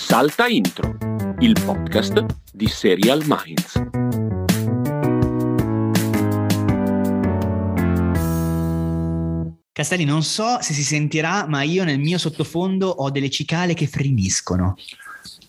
[0.00, 0.96] Salta Intro,
[1.40, 3.82] il podcast di Serial Minds.
[9.72, 13.88] Castelli, non so se si sentirà, ma io nel mio sottofondo ho delle cicale che
[13.88, 14.76] fremiscono.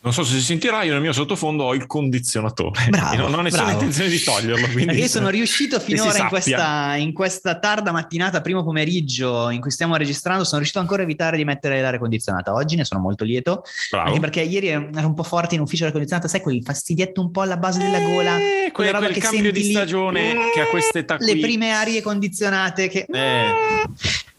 [0.02, 2.88] Non so se si sentirà, io nel mio sottofondo ho il condizionatore.
[2.89, 3.79] Bravo, non ho nessuna bravo.
[3.79, 4.66] intenzione di toglierlo.
[4.68, 9.59] Quindi Perché io sono riuscito finora in questa, in questa tarda mattinata, primo pomeriggio in
[9.59, 12.54] cui stiamo registrando, sono riuscito ancora a evitare di mettere l'aria condizionata.
[12.54, 14.07] Oggi ne sono molto lieto, Bravo.
[14.07, 17.31] anche perché ieri ero un po' forte in ufficio l'aria condizionata, sai quel fastidietto un
[17.31, 19.71] po' alla base della gola, Eh, quella quel, roba quel che cambio senti di lì.
[19.73, 21.26] stagione che a quest'età qui...
[21.26, 23.05] le prime arie condizionate che...
[23.12, 23.54] Eh.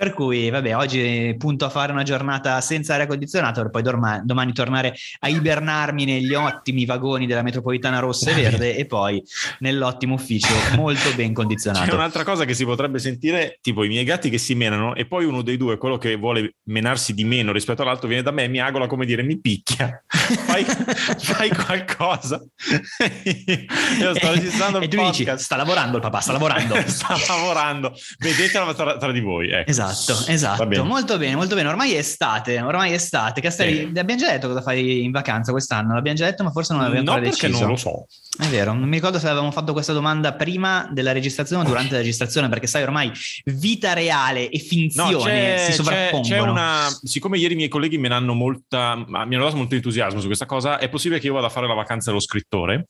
[0.00, 4.22] Per cui, vabbè, oggi punto a fare una giornata senza aria condizionata per poi dorma-
[4.24, 9.22] domani tornare a ibernarmi negli ottimi vagoni della metropolitana rossa e verde e poi
[9.58, 11.94] nell'ottimo ufficio molto ben C'è condizionato.
[11.94, 15.24] un'altra cosa che si potrebbe sentire, tipo i miei gatti che si menano e poi
[15.24, 18.48] uno dei due, quello che vuole menarsi di meno rispetto all'altro, viene da me e
[18.48, 20.64] mi agola come dire mi picchia, fai,
[21.18, 22.40] fai qualcosa.
[24.00, 25.44] Io sto registrando e tu dici, podcast.
[25.44, 26.74] sta lavorando il papà, sta lavorando.
[26.86, 29.50] sta lavorando, vedetela tra, tra di voi.
[29.50, 29.70] ecco.
[29.70, 30.82] Esatto, esatto, bene.
[30.82, 31.68] molto bene, molto bene.
[31.68, 33.40] Ormai è estate, ormai è estate.
[33.40, 33.98] Castelli, Sì.
[33.98, 37.04] abbiamo già detto cosa fai in vacanza quest'anno, l'abbiamo già detto, ma forse non l'abbiamo
[37.04, 37.64] No, ancora perché deciso.
[37.64, 38.06] non lo so.
[38.38, 41.92] È vero, non mi ricordo se avevamo fatto questa domanda prima della registrazione o durante
[41.92, 43.10] la registrazione, perché sai, ormai
[43.46, 46.22] vita reale e No, finzione c'è, si c'è, sovrappongono.
[46.34, 46.86] c'è una.
[47.02, 48.96] Siccome ieri i miei colleghi me ne hanno molta.
[48.96, 51.66] Mi hanno dato molto entusiasmo su questa cosa, è possibile che io vada a fare
[51.66, 52.86] la vacanza dello scrittore.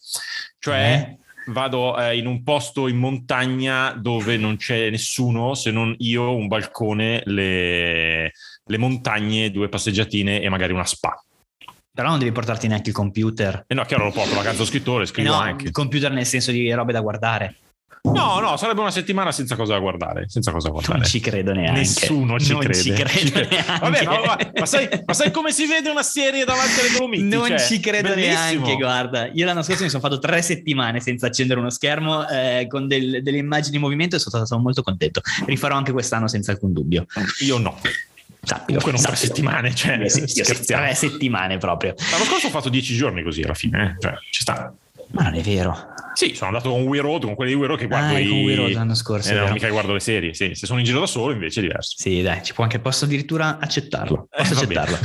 [0.58, 0.78] Cioè.
[1.16, 1.18] Eh?
[1.46, 6.46] Vado eh, in un posto in montagna dove non c'è nessuno se non io, un
[6.46, 8.30] balcone, le,
[8.64, 11.18] le montagne, due passeggiatine e magari una spa.
[12.00, 13.64] Però non devi portarti neanche il computer.
[13.66, 15.66] E no, chiaro, lo porto, vacanza scrittore, Eh scrivo no, anche.
[15.66, 17.56] il computer nel senso di robe da guardare.
[18.04, 20.24] No, no, sarebbe una settimana senza cosa da guardare.
[20.26, 20.98] Senza cosa da guardare.
[21.00, 21.80] Non ci credo neanche.
[21.80, 22.80] Nessuno ci non crede.
[22.80, 23.48] Ci credo Ci crede.
[23.50, 23.80] neanche.
[23.80, 27.22] Vabbè, ma, ma- ma sai, ma sai come si vede una serie davanti alle Dolomiti?
[27.24, 28.38] Non Cioè, ci credo bellissimo.
[28.64, 29.26] neanche, guarda.
[29.34, 33.22] Io l'anno scorso mi sono fatto tre settimane senza accendere uno schermo eh, con del-
[33.22, 35.20] delle immagini in movimento e sono stato, molto contento.
[35.44, 37.04] Rifarò anche quest'anno senza alcun dubbio.
[37.40, 37.78] Io no.
[38.42, 39.34] Sappilo, Comunque non tre sappilo.
[39.34, 41.94] settimane, cioè, Io sì, sì, tre settimane proprio.
[42.10, 44.00] L'anno scorso ho fatto dieci giorni così alla fine, eh.
[44.00, 44.72] cioè, ci sta.
[45.12, 45.88] Ma non è vero.
[46.12, 48.26] Sì, sono andato con We Road, con quelli di We Road che guardo Ah, i...
[48.28, 49.54] con We Road l'anno scorso, Eh, è no, vero.
[49.54, 50.50] mica guardo le serie, sì.
[50.54, 51.94] Se sono in giro da solo invece è diverso.
[51.96, 54.28] Sì, dai, ci può anche, posso addirittura accettarlo.
[54.30, 54.98] Eh, Posso va accettarlo.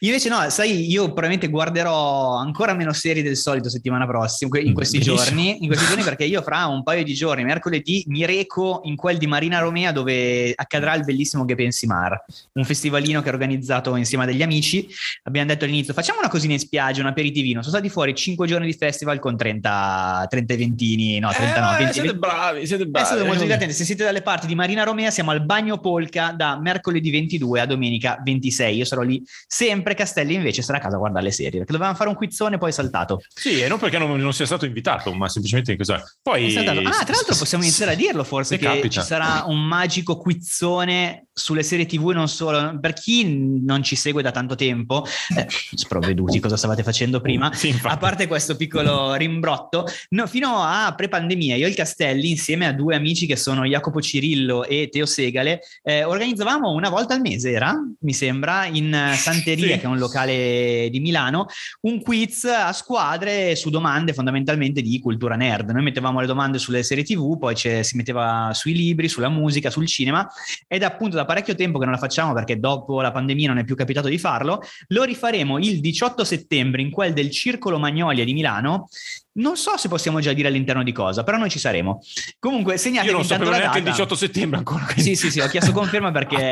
[0.00, 4.98] Invece, no, sai, io probabilmente guarderò ancora meno serie del solito settimana prossima, in questi
[4.98, 5.16] Benissimo.
[5.24, 8.96] giorni, in questi giorni, perché io fra un paio di giorni, mercoledì, mi reco in
[8.96, 12.22] quel di Marina Romea dove accadrà il bellissimo Che Pensi Mar,
[12.52, 14.86] un festivalino che è organizzato insieme a degli amici.
[15.24, 17.60] Abbiamo detto all'inizio, facciamo una cosina in spiaggia, un aperitivino.
[17.62, 21.76] Sono stati fuori 5 giorni di festival con 30, 30 eventini, no, 30 no, Eh,
[21.78, 23.06] 20, siete bravi, siete è bravi.
[23.06, 23.74] stato molto divertente.
[23.74, 27.66] Se siete dalle parti di Marina Romea, siamo al Bagno Polca da mercoledì 22 a
[27.66, 28.76] domenica 26.
[28.76, 29.94] Io sarò lì sempre.
[29.94, 32.68] Castelli invece sarà a casa a guardare le serie perché dovevamo fare un quizzone, poi
[32.70, 33.22] è saltato.
[33.34, 36.02] Sì, e non perché non, non sia stato invitato, ma semplicemente in cosa.
[36.22, 36.56] Poi...
[36.56, 36.62] Ah,
[37.04, 38.88] tra l'altro possiamo iniziare a dirlo forse Se che capita.
[38.88, 42.78] ci sarà un magico quizzone sulle serie TV non solo.
[42.80, 45.04] Per chi non ci segue da tanto tempo,
[45.36, 50.92] eh, sprovveduti cosa stavate facendo prima, Sì, a parte questo piccolo rimbrotto, no, fino a
[50.94, 55.06] pre-pandemia, io e il Castelli, insieme a due amici che sono Jacopo Cirillo e Teo
[55.06, 59.80] Segale, eh, organizzavamo una volta al mese, era, mi sembra, in Santeria, Sì.
[59.80, 61.46] che è un locale di Milano,
[61.82, 65.70] un quiz a squadre su domande fondamentalmente di cultura nerd.
[65.70, 69.70] Noi mettevamo le domande sulle serie TV, poi c'è- si metteva sui libri, sulla musica,
[69.70, 70.28] sul cinema,
[70.68, 73.64] ed appunto da parecchio tempo che non la facciamo perché dopo la pandemia non è
[73.64, 74.60] più capitato di farlo.
[74.88, 78.88] Lo rifaremo il 18 settembre in quel del Circolo Magnolia di Milano.
[79.32, 82.00] Non so se possiamo già dire all'interno di cosa, però noi ci saremo.
[82.40, 83.90] Comunque, segnatevi Io non sapevo neanche il data.
[83.96, 84.82] 18 settembre ancora.
[84.84, 86.50] quindi- Sì, sì, sì, ho chiesto conferma perché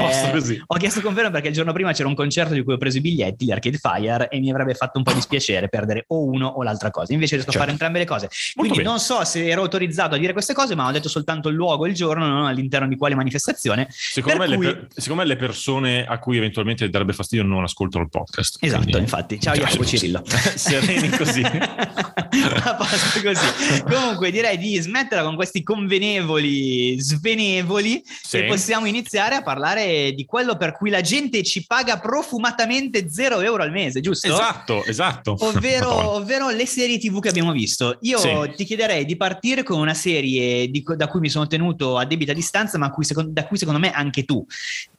[0.65, 3.01] ho chiesto conferma perché il giorno prima c'era un concerto di cui ho preso i
[3.01, 6.63] biglietti, gli Arcade Fire, e mi avrebbe fatto un po' dispiacere perdere o uno o
[6.63, 7.13] l'altra cosa.
[7.13, 7.59] Invece riesco Certo.
[7.59, 8.29] a fare entrambe le cose.
[8.55, 8.89] Quindi bene.
[8.89, 11.85] non so se ero autorizzato a dire queste cose, ma ho detto soltanto il luogo
[11.85, 13.89] e il giorno, non all'interno di quale manifestazione.
[13.91, 17.65] Secondo me, cui- le per- secondo me le persone a cui eventualmente darebbe fastidio non
[17.65, 18.59] ascoltano il podcast.
[18.61, 19.41] Esatto, Quindi- infatti.
[19.41, 20.23] Ciao Jacopo Cirillo.
[20.55, 21.43] Sereni così.
[22.73, 23.83] a posto così.
[23.83, 28.39] Comunque direi di smetterla con questi convenevoli, svenevoli Sì.
[28.39, 33.41] e possiamo iniziare a parlare di quello per cui la gente ci paga profumatamente 0
[33.41, 34.27] euro al mese, giusto?
[34.27, 35.35] Esatto, esatto.
[35.41, 37.99] Ovvero, ovvero le serie TV che abbiamo visto.
[38.03, 38.31] Io Sì.
[38.57, 42.33] ti chiederei di partire con una serie di da cui mi sono tenuto a debita
[42.33, 44.45] distanza, ma cui da cui secondo me anche tu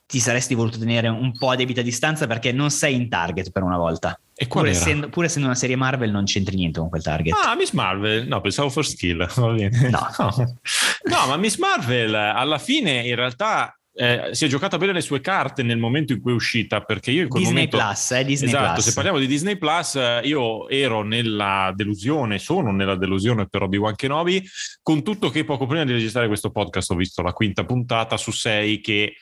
[0.10, 3.62] ti saresti voluto tenere un po' a debita distanza perché non sei in target per
[3.62, 4.20] una volta.
[4.34, 7.36] E Pur essendo, pur essendo una serie Marvel non c'entri niente con quel target.
[7.46, 8.28] Ah, Miss Marvel.
[8.28, 9.30] No, pensavo First Kill.
[9.32, 9.90] Va bene.
[9.90, 10.10] No.
[10.18, 10.58] no.
[11.04, 15.22] No, ma Miss Marvel alla fine in realtà eh, si è giocata bene le sue
[15.22, 17.78] carte nel momento in cui è uscita, perché io in quel Disney momento...
[17.78, 18.86] Plus, eh, Disney esatto, Plus.
[18.86, 23.94] se parliamo di Disney Plus, eh, io ero nella delusione, sono nella delusione per Obi-Wan
[23.94, 24.44] Kenobi,
[24.82, 28.32] con tutto che poco prima di registrare questo podcast ho visto la quinta puntata su
[28.32, 29.14] sei che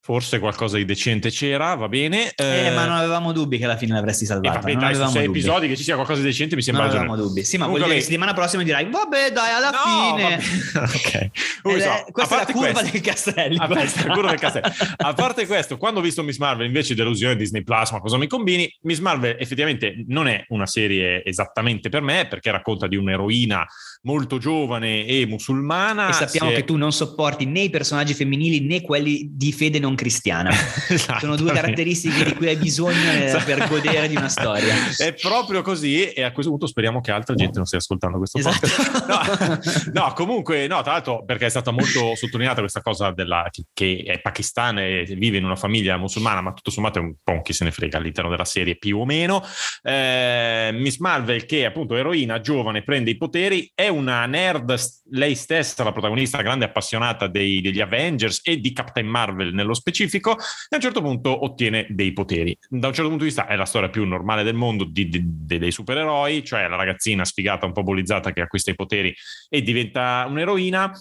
[0.00, 2.30] forse qualcosa di decente c'era, va bene.
[2.36, 4.58] Eh, ma non avevamo dubbi che alla fine l'avresti eh, salvata.
[4.60, 5.38] vabbè, non dai, avevamo sei dubbi.
[5.40, 7.28] episodi che ci sia qualcosa di decente mi Non sembra avevamo ragionevole.
[7.34, 7.44] dubbi.
[7.44, 8.20] Sì, ma Comunque, vuol dire che vabbè.
[8.22, 10.34] settimana prossima dirai, vabbè, dai, alla No, fine.
[10.86, 11.30] ok.
[11.62, 13.62] Comunque, è- questa a è la curva questo- del castello.
[13.62, 14.72] a parte la curva del castello.
[14.96, 18.28] A parte questo, quando ho visto Miss Marvel invece delusione Disney Plus, ma cosa mi
[18.28, 18.72] combini?
[18.82, 23.66] Miss Marvel effettivamente non è una serie esattamente per me perché racconta di un'eroina
[24.02, 26.08] molto giovane e musulmana.
[26.08, 29.78] E sappiamo è- che tu non sopporti né i personaggi femminili né quelli di fede
[29.78, 30.50] non cristiana.
[31.18, 34.74] Sono due caratteristiche di cui hai bisogno eh, per godere di una storia.
[34.96, 38.38] È proprio così e a questo punto speriamo che altra gente non stia ascoltando questo
[38.38, 38.66] Esatto.
[38.66, 39.90] podcast.
[39.92, 44.02] No, no, comunque, no, tra l'altro perché è stata molto sottolineata questa cosa della, che
[44.06, 47.52] è pakistana e vive in una famiglia musulmana, ma tutto sommato è un po' chi
[47.52, 49.42] se ne frega all'interno della serie più o meno.
[49.82, 54.74] Eh, Miss Marvel che appunto è eroina, giovane, prende i poteri, è una nerd,
[55.10, 60.32] lei stessa, la protagonista grande appassionata dei- degli Avengers e di Captain Marvel nello specifico,
[60.32, 62.56] e a un certo punto ottiene dei poteri.
[62.68, 65.22] Da un certo punto di vista è la storia più normale del mondo di- di-
[65.24, 69.14] di- dei supereroi, cioè la ragazzina sfigata, un po' bollizzata che acquista i poteri
[69.48, 70.92] e diventa un'eroina.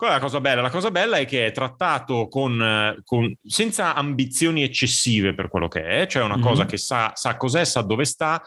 [0.00, 0.62] Qual è la cosa bella?
[0.62, 5.82] La cosa bella è che è trattato con, con- senza ambizioni eccessive per quello che
[5.84, 6.42] è, cioè una Mhm.
[6.42, 8.42] cosa che sa, sa cos'è, sa dove sta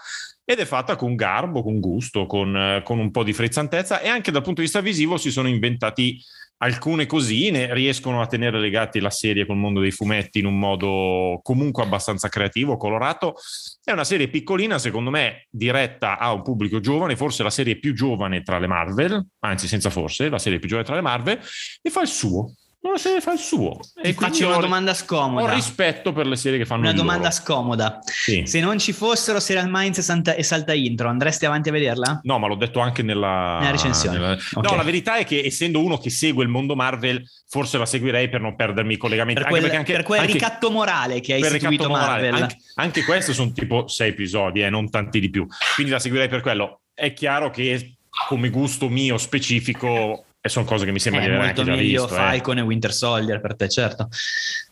[0.46, 4.08] ed è fatta con garbo, con gusto, con, eh, con un po' di frizzantezza e
[4.08, 6.20] anche dal punto di vista visivo si sono inventati
[6.58, 11.40] alcune cosine, riescono a tenere legati la serie col mondo dei fumetti in un modo
[11.44, 13.36] comunque abbastanza creativo, colorato.
[13.84, 17.94] È una serie piccolina, secondo me, diretta a un pubblico giovane, forse la serie più
[17.94, 21.40] giovane tra le Marvel, anzi senza forse, la serie più giovane tra le Marvel,
[21.82, 22.54] e fa il suo.
[22.84, 23.80] Una serie fa il suo.
[23.80, 25.54] Ti E quindi faccio una ho- domanda Ho scomoda.
[25.54, 27.34] rispetto per le serie che fanno Una il domanda loro.
[27.34, 28.00] scomoda.
[28.04, 28.44] Sì.
[28.46, 32.20] Se non ci fossero Serial Minds e, Santa- e Salta Intro, andresti avanti a vederla?
[32.24, 34.18] No, ma l'ho detto anche nella, Nella recensione.
[34.18, 34.70] nella- Ok.
[34.70, 38.28] No, la verità è che essendo uno che segue il mondo Marvel, forse la seguirei
[38.28, 39.42] per non perdermi i collegamenti.
[39.42, 42.22] Per Anche quel, perché anche- per quel anche- ricatto morale che hai istituito ricatto morale.
[42.32, 42.42] Marvel.
[42.42, 45.48] Anche, anche questo sono tipo sei episodi, eh, non tanti di più.
[45.76, 46.82] Quindi la seguirei per quello.
[46.94, 47.96] È chiaro che
[48.28, 51.74] come gusto mio specifico e sono cose che mi sembra è di aver molto anche
[51.74, 52.04] già visto.
[52.06, 52.18] eh.
[52.18, 54.10] Falcon e Winter Soldier per te, certo.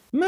[0.10, 0.26] Ma...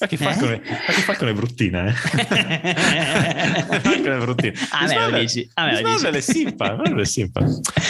[0.00, 1.92] Ma che Falcon, è, ma che Falcon è bruttina, eh?
[3.80, 4.52] Falcon è bruttina.
[4.70, 6.06] A me lo dici, a me lo dici.
[6.06, 7.40] è simpa, è simpa.
[7.40, 7.46] Va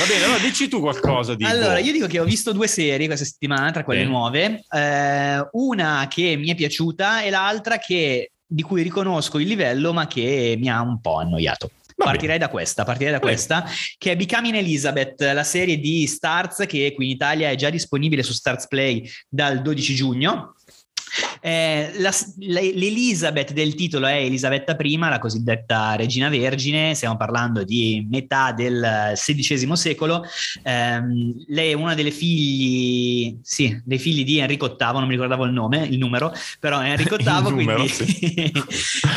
[0.07, 1.45] bene, allora dici tu qualcosa di...
[1.45, 4.09] Allora, io dico che ho visto due serie questa settimana, tra quelle Sì.
[4.09, 4.65] nuove.
[4.71, 10.07] Eh, una che mi è piaciuta e l'altra che, di cui riconosco il livello, ma
[10.07, 11.71] che mi ha un po' annoiato.
[11.97, 13.33] Va Partirei da questa, partirei da Bene.
[13.33, 13.65] questa,
[13.99, 18.23] che è Becoming Elizabeth, la serie di Starz che qui in Italia è già disponibile
[18.23, 20.57] su Starz Play dal 12 giugno.
[21.41, 28.07] Eh, la- L'Elisabeth del titolo è Elisabetta I, la cosiddetta regina vergine, stiamo parlando di
[28.11, 30.25] metà del XVI secolo.
[30.63, 35.45] Ehm, lei è una delle figli, sì, dei figli di Enrico VIII, non mi ricordavo
[35.45, 38.53] il nome, il numero, però è Enrico VIII, numero, quindi...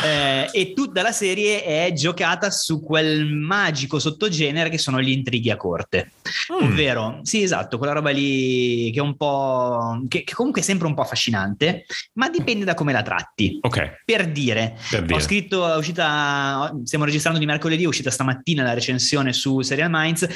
[0.04, 5.50] Eh, e tutta la serie è giocata su quel magico sottogenere che sono gli intrighi
[5.50, 6.12] a corte.
[6.52, 6.66] Mm.
[6.66, 10.02] Ovvero, sì, esatto, quella roba lì che è un po'.
[10.08, 13.58] che, che comunque è sempre un po' affascinante, ma dipende da come la tratti.
[13.62, 15.14] Ok, Per dire, per dire.
[15.14, 19.90] ho scritto, è uscita, stiamo registrando di mercoledì, è uscita stamattina la recensione su Serial
[19.90, 20.26] Minds.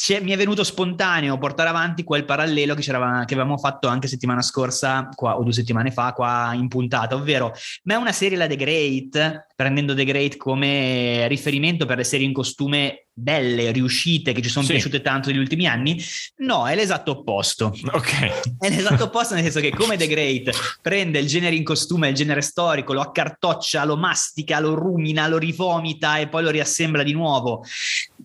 [0.00, 4.40] C'è- mi è venuto spontaneo portare avanti quel parallelo che, che avevamo fatto anche settimana
[4.40, 7.52] scorsa, qua, o due settimane fa, qua in puntata, ovvero,
[7.84, 12.26] ma è una serie la The Great, prendendo The Great come riferimento per le serie
[12.26, 14.72] in costume belle, riuscite, che ci sono Sì.
[14.72, 16.02] piaciute tanto negli ultimi anni?
[16.38, 17.72] No, è l'esatto opposto.
[17.92, 22.08] Ok, È l'esatto opposto, nel senso che come The Great prende il genere in costume,
[22.08, 27.02] il genere storico, lo accartoccia, lo mastica, lo rumina, lo rivomita e poi lo riassembla
[27.02, 27.64] di nuovo,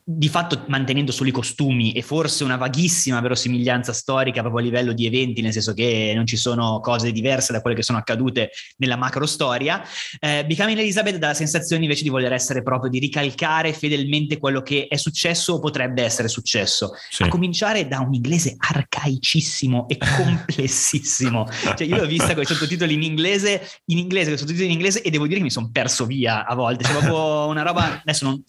[0.03, 4.93] di fatto mantenendo solo i costumi e forse una vaghissima verosimiglianza storica proprio a livello
[4.93, 8.51] di eventi, nel senso che non ci sono cose diverse da quelle che sono accadute
[8.77, 9.83] nella macro storia.
[10.19, 14.61] Eh, Becoming Elizabeth dà la sensazione invece di voler essere proprio di ricalcare fedelmente quello
[14.61, 17.23] che è successo o potrebbe essere successo sì.
[17.23, 21.47] a cominciare da un inglese arcaicissimo e complessissimo.
[21.75, 24.73] cioè, io l'ho vista con i sottotitoli in inglese, in inglese, con i sottotitoli in
[24.73, 26.83] inglese, e devo dire che mi sono perso via a volte.
[26.83, 28.01] C'è proprio una roba.
[28.01, 28.43] Adesso non.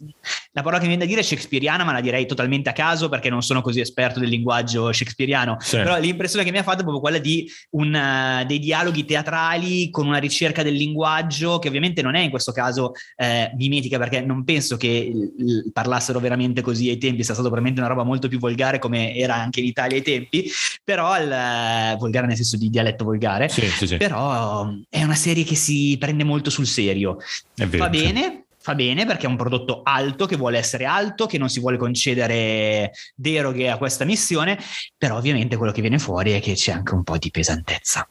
[0.52, 3.08] la parola che mi viene da dire è shakespeariana, ma la direi totalmente a caso
[3.08, 5.56] perché non sono così esperto del linguaggio shakespeariano.
[5.60, 5.76] Sì.
[5.76, 9.90] Però l'impressione che mi ha fatto è proprio quella di un, uh, dei dialoghi teatrali
[9.90, 14.20] con una ricerca del linguaggio che ovviamente non è in questo caso eh, mimetica perché
[14.20, 18.04] non penso che il, il parlassero veramente così ai tempi, sia stato probabilmente una roba
[18.04, 20.50] molto più volgare come era anche in Italia ai tempi,
[20.82, 25.44] però il, uh, volgare nel senso di dialetto volgare, sì, sì, però è una serie
[25.44, 27.18] che si prende molto sul serio.
[27.54, 31.38] Vero, Va bene, fa bene perché è un prodotto alto che vuole essere alto, che
[31.38, 34.58] non si vuole concedere deroghe a questa missione,
[34.98, 38.08] però ovviamente quello che viene fuori è che c'è anche un po' di pesantezza.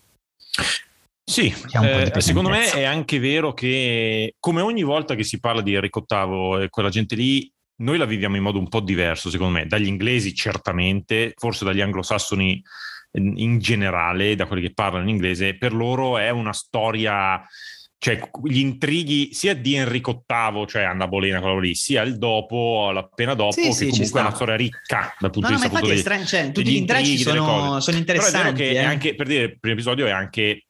[1.26, 5.74] Sì, eh, secondo me è anche vero che come ogni volta che si parla di
[5.74, 9.60] Enrico VIII e quella gente lì, noi la viviamo in modo un po' diverso, secondo
[9.60, 12.64] me, dagli inglesi certamente, forse dagli anglosassoni
[13.12, 17.46] in generale, da quelli che parlano in inglese, per loro è una storia
[18.06, 22.92] cioè gli intrighi sia di Enrico VIII, cioè Anna Bolena, quello lì, sia il dopo,
[22.92, 25.80] l'appena dopo, sì, che sì, comunque è una storia ricca dal punto no, di vista
[25.80, 28.38] no, degli, stra- cioè, tutti gli intrighi sono, sono, interessanti.
[28.38, 28.84] Però è vero che eh.
[28.84, 30.66] è anche, per dire, il primo episodio è anche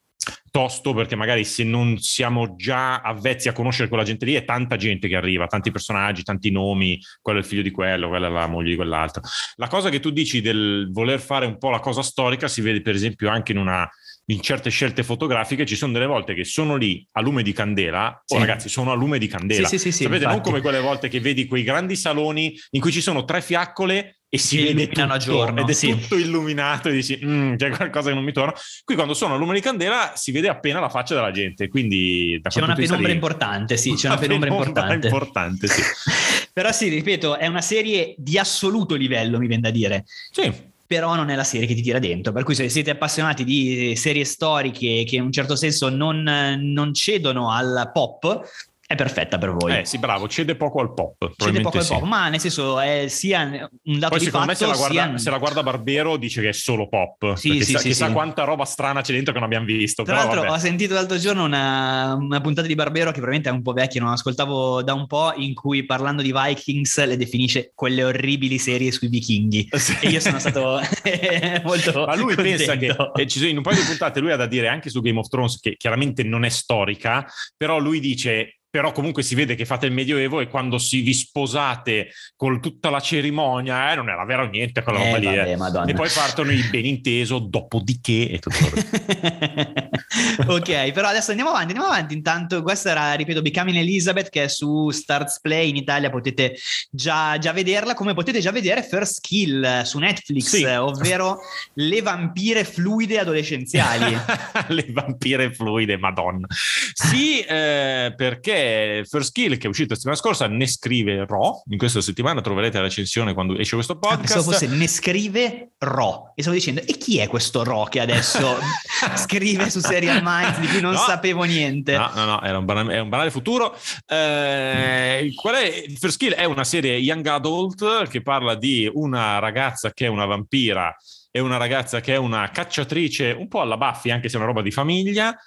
[0.50, 4.78] tosto perché magari se non siamo già avvezzi a conoscere quella gente lì è tanta
[4.78, 8.32] gente che arriva, tanti personaggi, tanti nomi, quello è il figlio di quello, quella è
[8.32, 9.22] la moglie di quell'altro.
[9.56, 12.82] La cosa che tu dici del voler fare un po' la cosa storica si vede
[12.82, 13.86] per esempio anche in una
[14.28, 18.22] in certe scelte fotografiche ci sono delle volte che sono lì a lume di candela,
[18.26, 18.36] sì.
[18.36, 20.36] oh ragazzi sono a lume di candela, sì, sì, sì, sapete infatti.
[20.36, 24.22] non come quelle volte che vedi quei grandi saloni in cui ci sono tre fiaccole
[24.28, 25.92] e si vede tutto, a giorno ed è sì.
[25.92, 28.54] tutto illuminato e dici mm, c'è qualcosa che non mi torna
[28.84, 32.42] qui quando sono a lume di candela si vede appena la faccia della gente quindi
[32.44, 35.82] c'è una penombra importante sì c'è una, una penombra, penombra importante, importante sì.
[36.52, 41.16] però sì ripeto è una serie di assoluto livello mi viene da dire sì però
[41.16, 42.32] non è la serie che ti tira dentro.
[42.32, 46.94] Per cui se siete appassionati di serie storiche che in un certo senso non, non
[46.94, 48.42] cedono al pop,
[48.88, 49.80] è perfetta per voi.
[49.80, 51.34] Eh sì, bravo, cede poco al pop.
[51.36, 51.92] Cede poco sì.
[51.92, 54.66] al pop, ma nel senso è sia un dato Poi, di secondo fatto, me se
[54.68, 55.18] la, guarda, sia...
[55.18, 57.34] se la, guarda, Barbero dice che è solo pop.
[57.34, 58.14] Sì, sì, sa, sì, chissà sì.
[58.14, 60.04] quanta roba strana c'è dentro che non abbiamo visto.
[60.04, 60.52] Tra l'altro vabbè.
[60.52, 64.02] ho sentito l'altro giorno una, una, puntata di Barbero che veramente è un po' vecchia,
[64.02, 68.92] non ascoltavo da un po', in cui parlando di Vikings le definisce quelle orribili serie
[68.92, 69.70] sui vichinghi.
[69.86, 69.96] Sì.
[70.02, 70.80] E io sono stato
[71.64, 72.66] molto Ma lui contento.
[72.66, 74.90] pensa che eh, ci sono, in un paio di puntate lui ha da dire anche
[74.90, 77.24] su Game of Thrones, che chiaramente non è storica,
[77.56, 81.14] però lui dice però comunque si vede che fate il Medioevo e quando si vi
[81.14, 85.28] sposate con tutta la cerimonia, eh, non era vero niente quella roba eh, lì.
[85.28, 85.92] Eh.
[85.92, 88.58] E poi partono i ben inteso, dopodiché e tutto
[90.48, 92.14] ok, però adesso andiamo avanti, andiamo avanti.
[92.14, 96.58] Intanto questa era, ripeto, Becoming Elizabeth che è su Starts Play in Italia, potete
[96.90, 100.64] già, già vederla, come potete già vedere First Kill su Netflix, sì.
[100.64, 101.40] ovvero
[101.74, 104.18] le vampire fluide adolescenziali.
[104.70, 106.48] le vampire fluide, madonna.
[106.94, 111.64] Sì, eh, perché First Kill, che è uscito la settimana scorsa, ne scrive Ro.
[111.70, 114.32] In questa settimana troverete la recensione quando esce questo podcast.
[114.32, 116.34] Ah, pensavo fosse ne scrive Ro.
[116.36, 118.58] E stavo dicendo, e chi è questo Ro che adesso
[119.16, 121.98] scrive su Serial Minds di cui non no, sapevo niente?
[121.98, 123.76] No, no, no, era un banale, un banale futuro.
[124.08, 125.86] Eh, qual è?
[126.00, 130.26] First Kill è una serie young adult che parla di una ragazza che è una
[130.26, 130.96] vampira
[131.32, 134.48] e una ragazza che è una cacciatrice un po' alla Buffy, anche se è una
[134.48, 135.38] roba di famiglia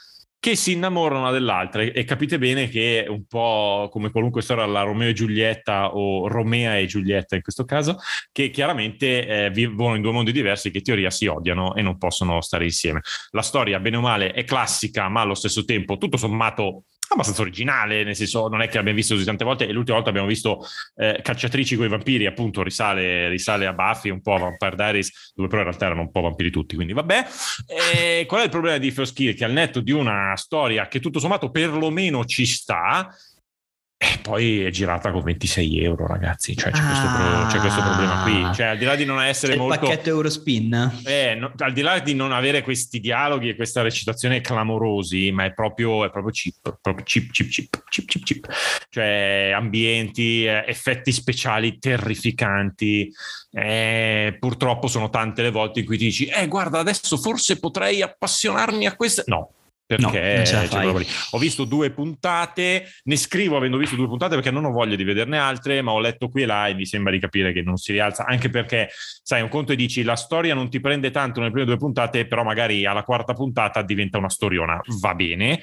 [0.41, 4.65] che si innamorano una dell'altra e capite bene che è un po' come qualunque storia
[4.65, 7.99] alla Romeo e Giulietta o Romea e Giulietta in questo caso,
[8.31, 11.99] che chiaramente eh, vivono in due mondi diversi che in teoria si odiano e non
[11.99, 13.01] possono stare insieme.
[13.31, 16.85] La storia, bene o male, è classica, ma allo stesso tempo tutto sommato
[17.15, 20.11] abbastanza originale, nel senso non è che l'abbiamo visto così tante volte e l'ultima volta
[20.11, 24.39] abbiamo visto eh, Cacciatrici con i vampiri, appunto risale, risale, a Buffy, un po' a
[24.39, 27.27] Vampire Diaries, dove però in realtà erano un po' vampiri tutti, quindi vabbè.
[27.67, 29.35] E qual è il problema di First Kill?
[29.35, 33.09] Che al netto di una storia che tutto sommato perlomeno ci sta,
[34.15, 36.57] e poi è girata con 26 euro, ragazzi.
[36.57, 38.43] Cioè, c'è, ah, questo, pro- c'è, questo, problema qui.
[38.43, 38.53] Ah.
[38.53, 39.75] Cioè, al di là di non essere molto.
[39.75, 41.01] Il pacchetto Eurospin.
[41.05, 45.45] Eh, no, al di là di non avere questi dialoghi e questa recitazione clamorosi, ma
[45.45, 46.79] è proprio, è proprio cheap.
[46.81, 48.49] Proprio cheap, cheap, cheap, cheap, cheap, cheap.
[48.89, 53.13] Cioè, ambienti, eh, effetti speciali terrificanti.
[53.51, 58.03] Eh, purtroppo sono tante le volte in cui ti dici, eh, guarda, adesso forse potrei
[58.03, 59.25] appassionarmi a queste.
[59.27, 59.53] No,
[59.89, 60.45] perché
[60.83, 64.97] no, ho visto due puntate, ne scrivo avendo visto due puntate perché non ho voglia
[64.97, 67.63] di vederne altre, ma ho letto qui e là e mi sembra di capire che
[67.63, 68.91] non si rialza, anche perché
[69.23, 72.27] sai, un conto e dici la storia non ti prende tanto nelle prime due puntate,
[72.27, 75.63] però magari alla quarta puntata diventa una storiona, va bene.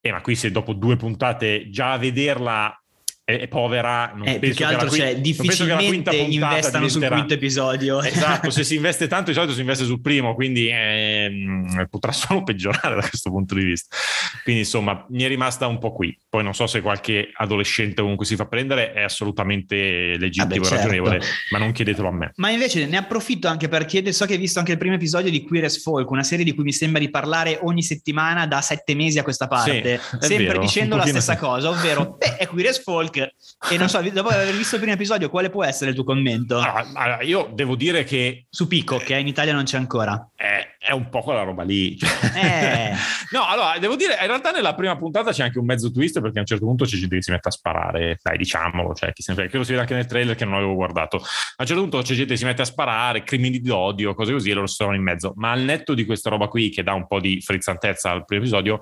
[0.00, 2.80] E ma qui se dopo due puntate già a vederla
[3.28, 4.12] è, è povera.
[4.14, 6.88] Non eh, più che altro, che cioè, difficilmente investano diventerà...
[6.88, 8.02] sul quinto episodio.
[8.02, 12.42] Esatto, se si investe tanto di solito si investe sul primo, quindi eh, potrà solo
[12.42, 13.94] peggiorare da questo punto di vista.
[14.42, 16.16] Quindi insomma mi è rimasta un po' qui.
[16.26, 20.74] Poi non so se qualche adolescente comunque si fa prendere, è assolutamente legittimo e certo.
[20.76, 21.20] ragionevole,
[21.50, 22.32] ma non chiedetelo a me.
[22.36, 25.30] Ma invece ne approfitto anche per chiedere, so che hai visto anche il primo episodio
[25.30, 28.62] di Queer as Folk, una serie di cui mi sembra di parlare ogni settimana da
[28.62, 32.46] sette mesi a questa parte, sì, sempre vero, dicendo la stessa cosa, ovvero, beh, è
[32.46, 35.90] Queer as Folk e non so, dopo aver visto il primo episodio, quale può essere
[35.90, 36.58] il tuo commento?
[36.58, 38.46] Allora, io devo dire che...
[38.50, 40.30] Su Pico, che in Italia non c'è ancora.
[40.34, 41.98] È, è un po' quella roba lì.
[42.34, 42.92] Eh.
[43.32, 46.38] no, allora, devo dire, in realtà nella prima puntata c'è anche un mezzo twist perché
[46.38, 49.22] a un certo punto c'è gente che si mette a sparare, dai, diciamolo, cioè, chi
[49.22, 51.16] se ne credo si vede anche nel trailer che non avevo guardato.
[51.16, 51.22] A
[51.62, 54.50] un certo punto c'è gente che si mette a sparare, crimini di odio, cose così,
[54.50, 55.32] e loro trovano in mezzo.
[55.36, 58.42] Ma al netto di questa roba qui, che dà un po' di frizzantezza al primo
[58.42, 58.78] episodio,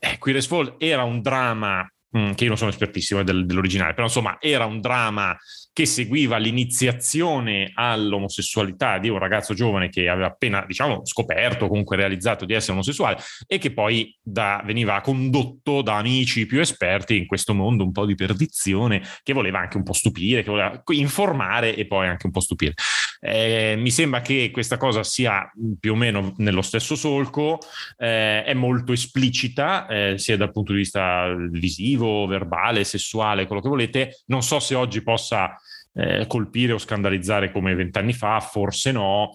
[0.00, 3.94] eh, Queer as Fall era un dramma Mm, che io non sono espertissimo del, dell'originale,
[3.94, 5.36] però insomma era un dramma
[5.78, 12.44] che seguiva l'iniziazione all'omosessualità di un ragazzo giovane che aveva appena, diciamo, scoperto, comunque realizzato
[12.44, 17.54] di essere omosessuale e che poi da, veniva condotto da amici più esperti in questo
[17.54, 21.86] mondo un po' di perdizione, che voleva anche un po' stupire, che voleva informare e
[21.86, 22.74] poi anche un po' stupire.
[23.20, 27.60] Eh, mi sembra che questa cosa sia più o meno nello stesso solco,
[27.98, 33.68] eh, è molto esplicita, eh, sia dal punto di vista visivo, verbale, sessuale, quello che
[33.68, 34.22] volete.
[34.26, 35.56] Non so se oggi possa
[35.98, 39.30] eh, colpire o scandalizzare come vent'anni fa, forse no.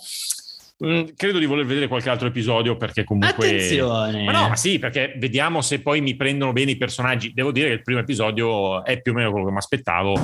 [0.86, 3.48] Mm, credo di voler vedere qualche altro episodio perché comunque...
[3.48, 4.24] Attenzione!
[4.24, 7.34] Ma no, ma sì, perché vediamo se poi mi prendono bene i personaggi.
[7.34, 10.15] Devo dire che il primo episodio è più o meno quello che mi aspettavo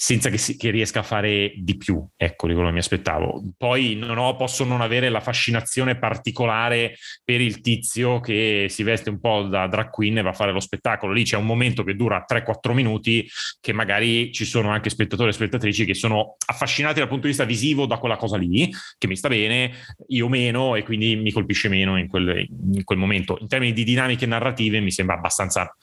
[0.00, 3.52] senza che, si, che, riesca a fare di più, ecco di quello che mi aspettavo.
[3.58, 9.10] Poi non ho, posso non avere la fascinazione particolare per il tizio che si veste
[9.10, 11.12] un po' da drag queen e va a fare lo spettacolo.
[11.12, 13.28] Lì c'è un momento che dura 3-4 minuti
[13.60, 17.44] che magari ci sono anche spettatori e spettatrici che sono affascinati dal punto di vista
[17.44, 19.70] visivo da quella cosa lì, che mi sta bene,
[20.08, 23.36] io meno e quindi mi colpisce meno in quel, in quel momento.
[23.38, 25.76] In termini di dinamiche narrative mi sembra abbastanza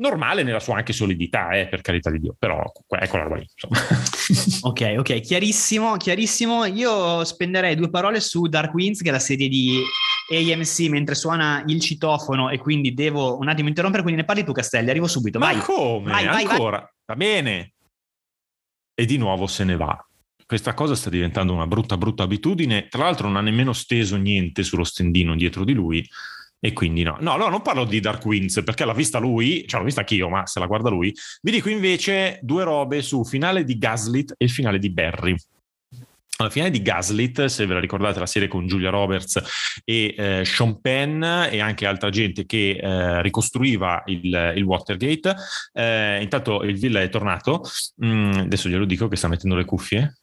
[0.00, 3.46] normale nella sua anche solidità, eh, per carità di Dio, però ecco la roba lì.
[4.62, 6.64] ok, ok, chiarissimo, chiarissimo.
[6.64, 9.82] Io spenderei due parole su Dark Winds, che è la serie di
[10.30, 14.52] AMC mentre suona il citofono e quindi devo un attimo interrompere, quindi ne parli tu
[14.52, 15.38] Castelli, arrivo subito.
[15.38, 15.60] Ma vai.
[15.60, 16.10] come?
[16.10, 16.78] Vai, vai, Ancora?
[16.78, 16.88] Vai.
[17.06, 17.72] Va bene.
[18.94, 20.04] E di nuovo se ne va.
[20.46, 22.88] Questa cosa sta diventando una brutta, brutta abitudine.
[22.88, 26.04] Tra l'altro non ha nemmeno steso niente sullo stendino dietro di lui
[26.60, 27.16] e quindi no.
[27.20, 30.28] No, no, non parlo di Dark Winds perché l'ha vista lui, cioè l'ho vista anch'io,
[30.28, 31.12] ma se la guarda lui.
[31.40, 35.34] Vi dico invece due robe su finale di Gaslit e finale di Barry.
[36.36, 40.44] Alla finale di Gaslit, se ve la ricordate, la serie con Julia Roberts e eh,
[40.46, 45.34] Sean Penn e anche altra gente che eh, ricostruiva il, il Watergate.
[45.74, 47.62] Eh, intanto il Villa è tornato.
[48.02, 50.19] Mm, adesso glielo dico che sta mettendo le cuffie.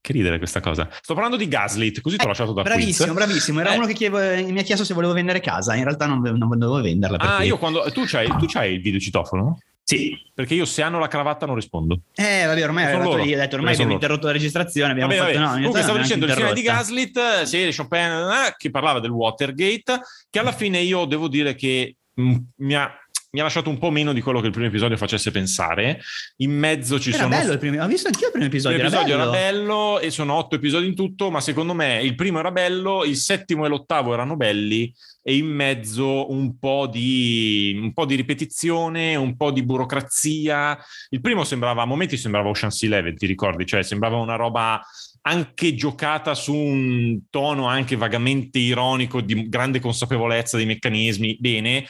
[0.00, 0.88] Che ridere questa cosa.
[1.00, 3.24] Sto parlando di Gaslit, così ti ho eh, lasciato da Bravissimo, quiz.
[3.24, 3.60] bravissimo.
[3.60, 3.76] Era eh.
[3.76, 5.74] uno che chievo, mi ha chiesto se volevo vendere casa.
[5.74, 7.18] In realtà non, non dovevo venderla.
[7.18, 7.82] Ah, io quando.
[7.90, 9.58] Tu c'hai, tu c'hai il videocitofono?
[9.88, 10.16] Sì.
[10.34, 12.00] Perché io se hanno la cravatta non rispondo.
[12.14, 15.46] Eh, vabbè, ormai avevo detto, ormai abbiamo interrotto la registrazione, abbiamo vabbè, fatto vabbè.
[15.46, 15.54] no.
[15.54, 20.38] Comunque stavo dicendo il finale di Gaslit, sì, Chopin, eh, che parlava del Watergate, che
[20.38, 22.90] alla fine io devo dire che mi ha
[23.38, 26.00] mi ha lasciato un po' meno di quello che il primo episodio facesse pensare.
[26.38, 27.28] In mezzo ci era sono.
[27.28, 28.78] bello il primo, ho visto anch'io il primo episodio.
[28.78, 29.36] Il primo episodio era bello.
[29.36, 33.04] era bello e sono otto episodi in tutto, ma secondo me il primo era bello,
[33.04, 38.16] il settimo e l'ottavo erano belli e in mezzo un po' di, un po' di
[38.16, 40.76] ripetizione, un po' di burocrazia.
[41.10, 43.64] Il primo sembrava, a momenti sembrava Ocean's Eleven, ti ricordi?
[43.64, 44.82] Cioè sembrava una roba
[45.22, 51.36] anche giocata su un tono anche vagamente ironico di grande consapevolezza dei meccanismi.
[51.38, 51.86] Bene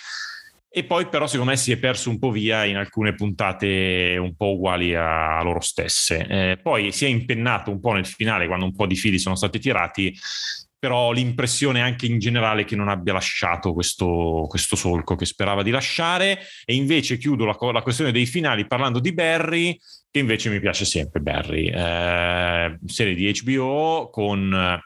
[0.70, 4.36] e poi però secondo me si è perso un po' via in alcune puntate un
[4.36, 6.26] po' uguali a loro stesse.
[6.26, 9.34] Eh, poi si è impennato un po' nel finale quando un po' di fili sono
[9.34, 10.14] stati tirati,
[10.78, 15.70] però l'impressione anche in generale che non abbia lasciato questo, questo solco che sperava di
[15.70, 19.76] lasciare e invece chiudo la, la, questione dei finali parlando di Barry
[20.10, 24.80] che invece mi piace sempre Barry eh, serie di HBO con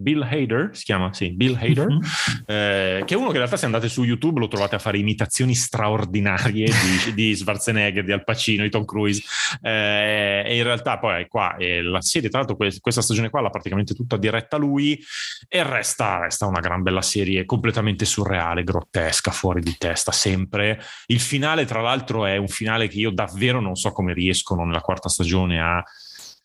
[0.00, 2.00] Bill Hader, si chiama, sì, Bill Hader, mm-hmm.
[2.46, 4.96] eh, che è uno che in realtà se andate su YouTube lo trovate a fare
[4.96, 9.20] imitazioni straordinarie di, di Schwarzenegger, di Al Pacino, di Tom Cruise,
[9.60, 13.50] eh, e in realtà poi qua eh, la serie, tra l'altro questa stagione qua l'ha
[13.50, 15.02] praticamente tutta diretta lui,
[15.48, 20.80] e resta, resta una gran bella serie completamente surreale, grottesca, fuori di testa, sempre.
[21.06, 24.80] Il finale, tra l'altro, è un finale che io davvero non so come riescono nella
[24.80, 25.82] quarta stagione a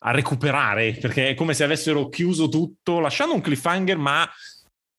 [0.05, 4.29] a recuperare, perché è come se avessero chiuso tutto, lasciando un cliffhanger, ma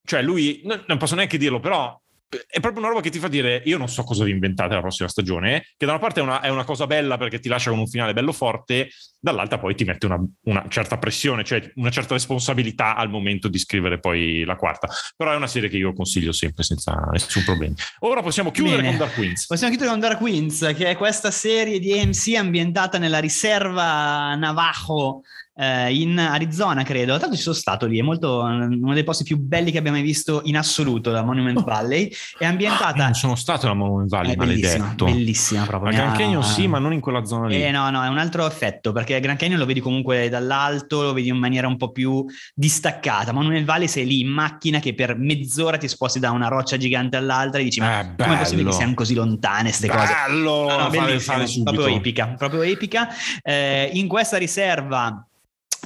[0.06, 3.62] cioè lui, non posso neanche dirlo, però è proprio una roba che ti fa dire
[3.64, 6.40] io non so cosa vi inventate la prossima stagione, che da una parte è una,
[6.40, 9.84] è una cosa bella perché ti lascia con un finale bello forte, dall'altra poi ti
[9.84, 14.56] mette una, una, certa pressione, cioè una certa responsabilità al momento di scrivere poi la
[14.56, 14.88] quarta.
[15.16, 17.74] Però è una serie che io consiglio sempre senza nessun problema.
[18.00, 18.88] Ora possiamo chiudere Bene.
[18.88, 19.46] con Dark Queens.
[19.46, 25.22] Possiamo chiudere con Dark Queens, che è questa serie di AMC ambientata nella riserva Navajo
[25.56, 27.18] eh, in Arizona, credo.
[27.18, 30.06] Tanto ci sono stato lì, è molto, uno dei posti più belli che abbiamo mai
[30.06, 31.62] visto in assoluto, la Monument oh.
[31.62, 32.10] Valley.
[32.36, 33.02] È ambientata.
[33.02, 35.90] Ah, non sono stato alla Monument Valley, è bellissima, bellissima proprio.
[35.90, 37.62] A Grand Canyon sì, ma non in quella zona lì.
[37.62, 41.12] Eh, no, no, è un altro effetto perché Grand Canyon lo vedi comunque dall'alto, lo
[41.12, 43.32] vedi in maniera un po' più distaccata.
[43.32, 47.16] Monument Valley sei lì in macchina che per mezz'ora ti sposti da una roccia gigante
[47.16, 50.12] all'altra e dici: Ma eh, come è possibile che siano così lontane queste cose?
[50.26, 50.68] Bello!
[50.68, 53.08] No, no, bellissima, proprio epica, proprio epica.
[53.42, 55.26] Eh, in questa riserva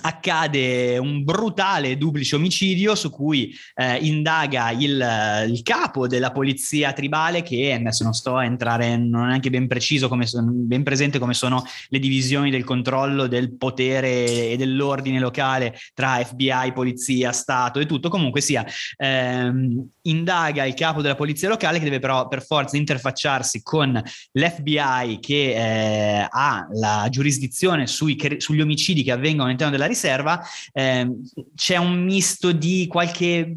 [0.01, 7.43] accade un brutale duplice omicidio su cui eh, indaga il, il, capo della polizia tribale
[7.43, 11.35] che adesso non sto a entrare, non è neanche ben preciso, come, ben presente come
[11.35, 17.87] sono le divisioni del controllo del potere e dell'ordine locale tra FBI, polizia, Stato e
[17.87, 18.65] tutto, comunque sia,
[18.97, 24.01] ehm, indaga il capo della polizia locale che deve però per forza interfacciarsi con
[24.33, 30.41] l'FBI che eh, ha la giurisdizione sui, sugli omicidi che avvengono all'interno della riserva,
[30.73, 31.09] eh,
[31.55, 33.57] c'è un misto di qualche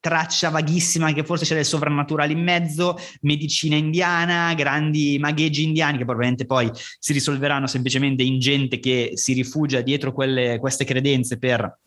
[0.00, 6.04] traccia vaghissima che forse c'è del sovrannaturale in mezzo, medicina indiana, grandi magheggi indiani che
[6.04, 11.78] probabilmente poi si risolveranno semplicemente in gente che si rifugia dietro quelle, queste credenze per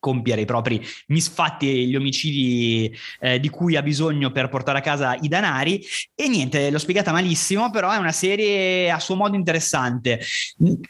[0.00, 4.80] compiere i propri misfatti e gli omicidi eh, di cui ha bisogno per portare a
[4.80, 5.80] casa i danari
[6.14, 10.20] e niente, l'ho spiegata malissimo, però è una serie a suo modo interessante.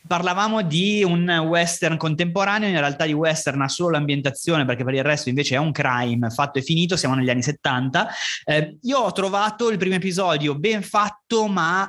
[0.07, 5.03] Parlavamo di un western contemporaneo, in realtà di western ha solo l'ambientazione perché per il
[5.03, 8.09] resto invece è un crime fatto e finito, siamo negli anni 70.
[8.45, 11.89] Eh, io ho trovato il primo episodio ben fatto ma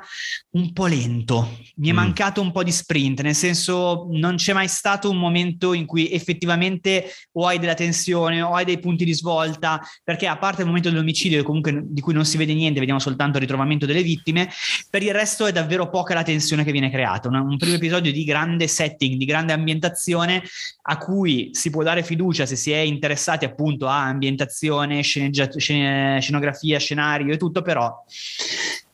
[0.51, 1.95] un po' lento, mi è mm.
[1.95, 6.11] mancato un po' di sprint, nel senso non c'è mai stato un momento in cui
[6.11, 10.67] effettivamente o hai della tensione o hai dei punti di svolta, perché a parte il
[10.67, 14.49] momento dell'omicidio comunque di cui non si vede niente, vediamo soltanto il ritrovamento delle vittime,
[14.89, 17.27] per il resto è davvero poca la tensione che viene creata.
[17.27, 20.43] Un, un primo episodio di grande setting, di grande ambientazione
[20.83, 26.19] a cui si può dare fiducia se si è interessati appunto a ambientazione, sceneggia- scen-
[26.19, 28.03] scenografia, scenario e tutto, però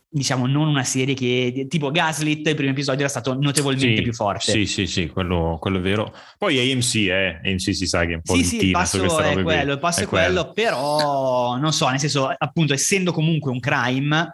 [0.09, 4.13] diciamo non una serie che tipo Gaslit il primo episodio era stato notevolmente sì, più
[4.13, 4.51] forte.
[4.51, 6.13] sì sì sì quello, quello, è vero.
[6.37, 9.43] Poi AMC eh AMC si sa che è un po' sì sì il passo è
[9.43, 13.59] quello il passo è, quello, quello però non so nel senso appunto essendo comunque un
[13.59, 14.31] crime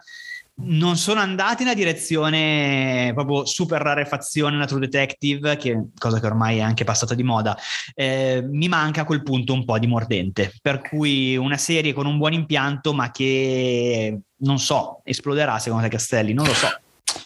[0.56, 6.58] non sono andati nella direzione proprio super rarefazione la True Detective, che cosa che ormai
[6.58, 7.56] è anche passata di moda.
[7.94, 12.06] Eh, mi manca a quel punto un po' di mordente, per cui una serie con
[12.06, 16.68] un buon impianto, ma che non so, esploderà secondo te Castelli, non lo so.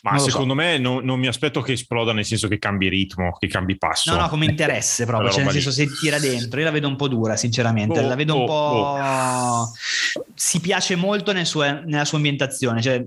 [0.03, 0.55] Ma secondo so.
[0.55, 4.13] me no, non mi aspetto che esploda nel senso che cambi ritmo, che cambi passo.
[4.13, 6.59] No, no, come interesse proprio, cioè nel senso se tira dentro.
[6.59, 8.01] Io la vedo un po' dura, sinceramente.
[8.01, 8.99] Oh, la vedo un oh, po'.
[9.01, 9.73] Oh.
[10.35, 12.81] Si piace molto nel suo, nella sua ambientazione.
[12.81, 13.05] Cioè,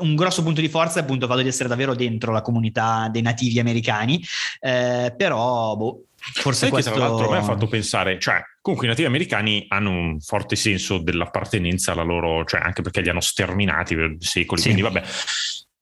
[0.00, 3.08] un grosso punto di forza è appunto il fatto di essere davvero dentro la comunità
[3.10, 4.24] dei nativi americani.
[4.60, 6.04] Eh, però, boh.
[6.32, 6.90] Forse Sai questo...
[6.90, 10.56] che tra l'altro mi ha fatto pensare, cioè comunque i nativi americani hanno un forte
[10.56, 14.70] senso dell'appartenenza alla loro, cioè anche perché li hanno sterminati per secoli, sì.
[14.70, 15.02] quindi vabbè.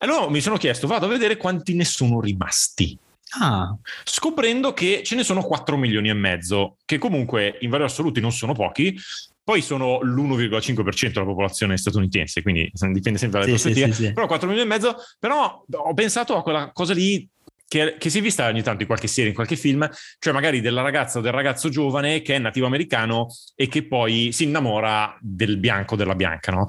[0.03, 2.99] Allora mi sono chiesto, vado a vedere quanti ne sono rimasti.
[3.41, 3.75] Ah.
[4.05, 8.33] Scoprendo che ce ne sono 4 milioni e mezzo, che comunque in valori assoluti non
[8.33, 8.99] sono pochi,
[9.45, 14.27] poi sono l'1,5% della popolazione statunitense, quindi dipende sempre dalle sì, prospettive, sì, sì, però
[14.27, 17.29] 4 milioni e mezzo, però ho pensato a quella cosa lì
[17.67, 19.89] che, che, si è vista ogni tanto in qualche serie, in qualche film,
[20.19, 24.31] cioè magari della ragazza o del ragazzo giovane che è nativo americano e che poi
[24.31, 26.67] si innamora del bianco o della bianca, no?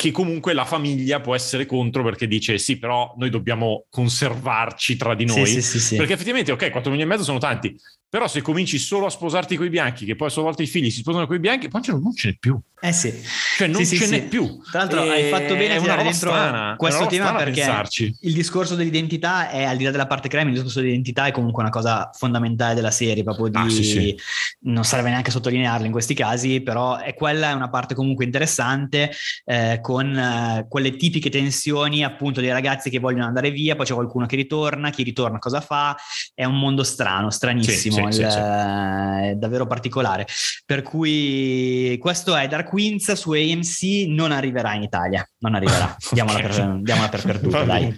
[0.00, 5.16] Che comunque la famiglia può essere contro perché dice sì, però noi dobbiamo conservarci tra
[5.16, 5.44] di noi.
[5.44, 7.76] Sì, sì, sì, perché effettivamente, ok, 4 milioni e mezzo sono tanti,
[8.08, 10.66] però se cominci solo a sposarti con i bianchi, che poi a sua volta i
[10.66, 12.58] figli si sposano con i bianchi, poi non ce n'è più.
[12.80, 13.12] Eh sì.
[13.56, 14.26] Cioè non sì, ce sì, n'è sì.
[14.28, 14.60] più.
[14.70, 18.16] Tra l'altro e hai fatto bene a tirare dentro strana, questo tema perché pensarci.
[18.20, 21.62] il discorso dell'identità è al di là della parte crime, il discorso dell'identità è comunque
[21.62, 24.16] una cosa fondamentale della serie, proprio di ah, sì,
[24.60, 29.10] non serve neanche sottolinearlo in questi casi, però è quella è una parte comunque interessante
[29.44, 33.94] eh, con eh, quelle tipiche tensioni appunto dei ragazzi che vogliono andare via, poi c'è
[33.94, 35.96] qualcuno che ritorna, chi ritorna cosa fa,
[36.32, 37.97] è un mondo strano, stranissimo.
[37.98, 40.26] Il, è davvero particolare.
[40.64, 46.40] Per cui questo è Dark Queens su AMC, non arriverà in Italia, non arriverà, diamola,
[46.40, 47.94] per, diamola per perduta, dai.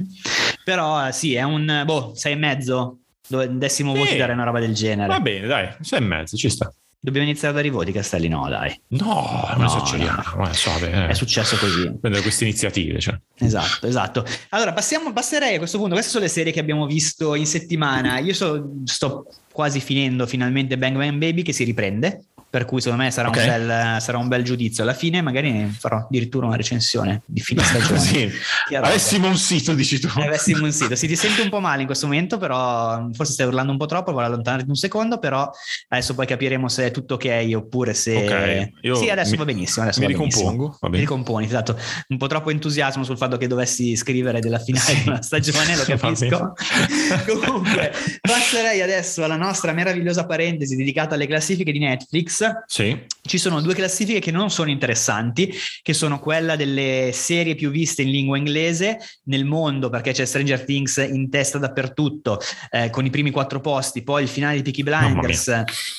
[0.65, 3.99] Però sì, è un boh, sei e mezzo, dove decimo sì.
[3.99, 5.09] voti dare una roba del genere.
[5.09, 6.73] Va bene, dai, sei e mezzo, ci sta.
[7.03, 8.29] Dobbiamo iniziare a dare i voti, Castelli?
[8.29, 8.79] No, dai.
[8.89, 10.23] No, non No, esageriamo.
[10.37, 10.51] no.
[10.51, 11.07] eh, suave, eh.
[11.07, 11.97] È successo così.
[11.99, 13.01] Prendere queste iniziative.
[13.01, 13.19] Cioè.
[13.39, 14.23] Esatto, esatto.
[14.51, 15.95] Allora, passiamo, passerei a questo punto.
[15.95, 18.19] Queste sono le serie che abbiamo visto in settimana.
[18.19, 19.25] Io so- sto
[19.61, 22.29] quasi finendo finalmente Bang Bang Baby che si riprende.
[22.51, 23.37] Per cui secondo me sarà, Ok.
[23.37, 24.83] un, bel, sarà un bel giudizio.
[24.83, 28.33] Alla fine magari farò addirittura una recensione di fine stagione.
[28.71, 28.87] Roba.
[28.89, 30.09] Avessimo un sito, dici tu.
[30.19, 30.97] Eh, avessimo un sito.
[30.97, 33.87] Si ti sente un po' male in questo momento, però forse stai urlando un po'
[33.87, 35.49] troppo, vuoi allontanarti un secondo, però
[35.91, 38.17] adesso poi capiremo se è tutto ok oppure se...
[38.17, 39.85] Ok, io sì, adesso mi- va benissimo.
[39.85, 41.79] Adesso mi va ricompongo, va Mi ricomponi, esatto.
[42.09, 45.03] Un po' troppo entusiasmo sul fatto che dovessi scrivere della finale Sì.
[45.05, 46.53] di una stagione, lo capisco.
[47.27, 52.39] Comunque, passerei adesso alla nostra meravigliosa parentesi dedicata alle classifiche di Netflix.
[52.67, 53.07] Sì.
[53.23, 58.03] Ci sono due classifiche che non sono interessanti, che sono quella delle serie più viste
[58.03, 63.11] in lingua inglese nel mondo, perché c'è Stranger Things in testa dappertutto, eh, con i
[63.11, 65.49] primi quattro posti, poi il finale di Peaky Blinders.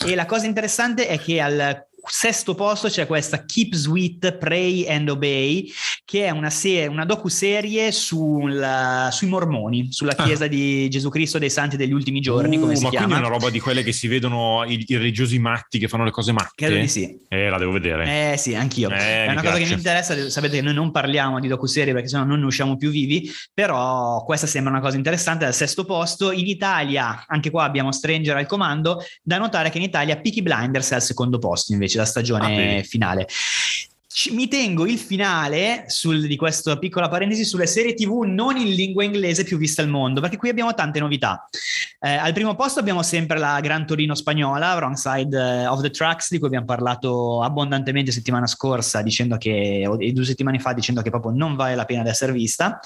[0.06, 5.10] E la cosa interessante è che al sesto posto c'è questa Keep Sweet, Pray and
[5.10, 5.72] Obey,
[6.06, 10.24] che è una, se- una docu-serie sul- sui mormoni, sulla Ah.
[10.24, 13.06] chiesa di Gesù Cristo dei Santi degli ultimi giorni, come Uh, si ma chiama.
[13.08, 16.04] quindi è una roba di quelle che si vedono i, i religiosi matti che fanno
[16.04, 16.52] le cose matte?
[16.56, 17.18] Credo di sì.
[17.30, 18.34] Eh, la devo vedere.
[18.34, 18.90] Eh sì, anch'io.
[18.90, 19.74] Eh, è una cosa che mi piace.
[19.76, 23.30] interessa, sapete che noi non parliamo di docuserie perché sennò non ne usciamo più vivi,
[23.54, 26.32] però questa sembra una cosa interessante al sesto posto.
[26.32, 30.92] In Italia, anche qua abbiamo Stranger al comando, da notare che in Italia Peaky Blinders
[30.92, 32.84] è al secondo posto invece, la Ah, stagione vedi.
[32.84, 33.28] finale.
[34.14, 38.68] Ci- mi tengo il finale sul- di questa piccola parentesi sulle serie TV non in
[38.68, 41.48] lingua inglese più viste al mondo, perché qui abbiamo tante novità.
[41.98, 45.92] Eh, al primo posto abbiamo sempre la Gran Torino spagnola, Wrong Side eh, of the
[45.92, 51.02] Tracks, di cui abbiamo parlato abbondantemente settimana scorsa, dicendo che, o due settimane fa, dicendo
[51.02, 52.82] che proprio non vale la pena di essere vista.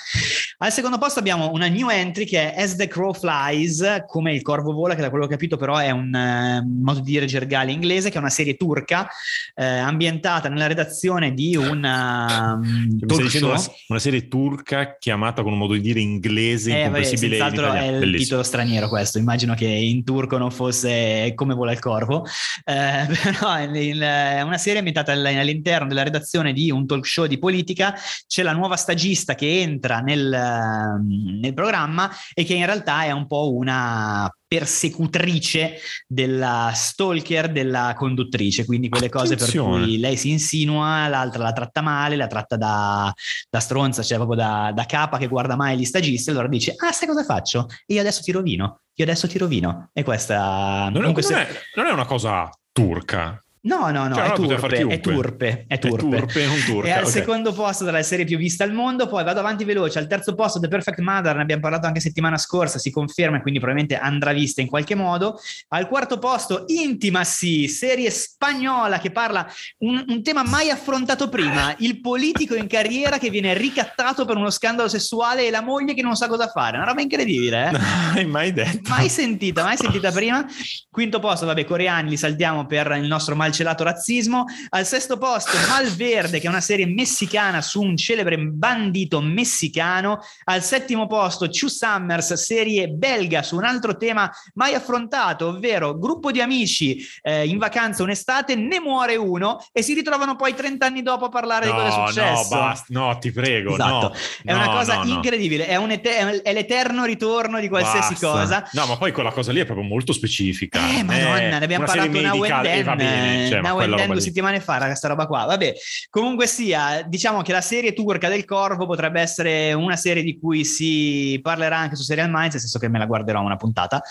[0.59, 4.43] Al secondo posto abbiamo una new entry che è As the Crow Flies, come il
[4.43, 7.25] corvo vola, che da quello che ho capito però è un eh, modo di dire
[7.25, 9.07] gergale inglese, che è una serie turca
[9.55, 13.73] eh, ambientata nella redazione di una Mi stai talk dicendo una, show.
[13.87, 17.65] una serie turca chiamata con un modo di dire inglese Eh, vabbè, incomprensibile in senz'altro
[17.65, 17.93] è italiano.
[17.93, 18.23] il Bellissimo.
[18.23, 22.25] titolo straniero questo, immagino che in turco non fosse come vola il corvo,
[22.63, 27.25] Eh, però è è una serie ambientata all- all'interno della redazione di un talk show
[27.25, 27.93] di politica,
[28.27, 33.11] c'è la nuova stagista che entra nel, ehm, nel programma e che in realtà è
[33.11, 39.83] un po' una persecutrice della stalker della conduttrice, quindi quelle cose per Attenzione.
[39.83, 43.13] cui lei si insinua, l'altra la tratta male, la tratta da,
[43.49, 46.91] da stronza, cioè proprio da, da capa che guarda mai gli stagisti, allora dice, ah
[46.91, 47.67] sai cosa faccio?
[47.87, 49.89] Io adesso ti rovino, io adesso ti rovino.
[49.93, 50.89] E questa...
[50.91, 53.39] Non è, non è- non è una cosa turca.
[53.65, 56.17] No, no, no, Cioè, è, turpe, è turpe, è turpe.
[56.17, 56.87] È turpe, non turca.
[56.87, 57.09] E al ok.
[57.09, 60.59] secondo posto della serie più vista al mondo, poi vado avanti veloce, al terzo posto
[60.59, 64.33] The Perfect Mother, ne abbiamo parlato anche settimana scorsa, si conferma e quindi probabilmente andrà
[64.33, 65.39] vista in qualche modo.
[65.69, 69.47] Al quarto posto Intimacy, serie spagnola che parla
[69.79, 74.51] un, un tema mai affrontato prima, il politico in carriera che viene ricattato per uno
[74.51, 77.71] scandalo sessuale e la moglie che non sa cosa fare, una roba incredibile, eh?
[77.71, 77.81] Non
[78.13, 78.89] hai mai detto.
[78.89, 80.45] Mai sentita, mai sentita prima.
[80.91, 84.45] Quinto posto, vabbè, coreani li saltiamo per il nostro malcelato razzismo.
[84.69, 90.19] Al sesto posto, Malverde, che è una serie messicana su un celebre bandito messicano.
[90.45, 96.31] Al settimo posto, Two Summers, serie belga su un altro tema mai affrontato, ovvero gruppo
[96.31, 101.01] di amici eh, in vacanza un'estate, ne muore uno e si ritrovano poi 30 anni
[101.01, 102.49] dopo a parlare di cosa è No, no, successo.
[102.55, 102.85] basta.
[102.89, 103.73] No, ti prego.
[103.73, 104.07] Esatto.
[104.09, 104.13] no.
[104.43, 105.13] È una No, cosa no, no.
[105.13, 108.27] incredibile, è, un ete- è l'eterno ritorno di qualsiasi Basta.
[108.27, 108.69] cosa.
[108.73, 110.79] No, ma poi quella cosa lì è proprio molto specifica.
[110.89, 114.59] Eh, madonna, ne abbiamo una parlato and medica, eh, cioè, now and then due settimane
[114.59, 115.45] fa, raga, sta roba qua.
[115.45, 115.73] Vabbè,
[116.09, 120.65] comunque sia, diciamo che la serie turca del Corvo potrebbe essere una serie di cui
[120.65, 124.01] si parlerà anche su Serial Minds, nel senso che me la guarderò una puntata.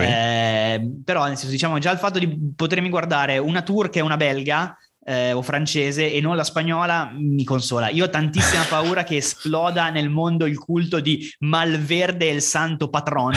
[0.00, 4.16] Eh, però, nel senso, diciamo, già il fatto di potermi guardare una turca e una
[4.16, 7.88] belga eh, o francese e non la spagnola mi consola.
[7.88, 12.88] Io ho tantissima paura che esploda nel mondo il culto di Malverde e il santo
[12.88, 13.34] patron,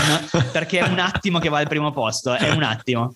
[0.51, 3.12] perché è un attimo che va al primo posto, è un attimo.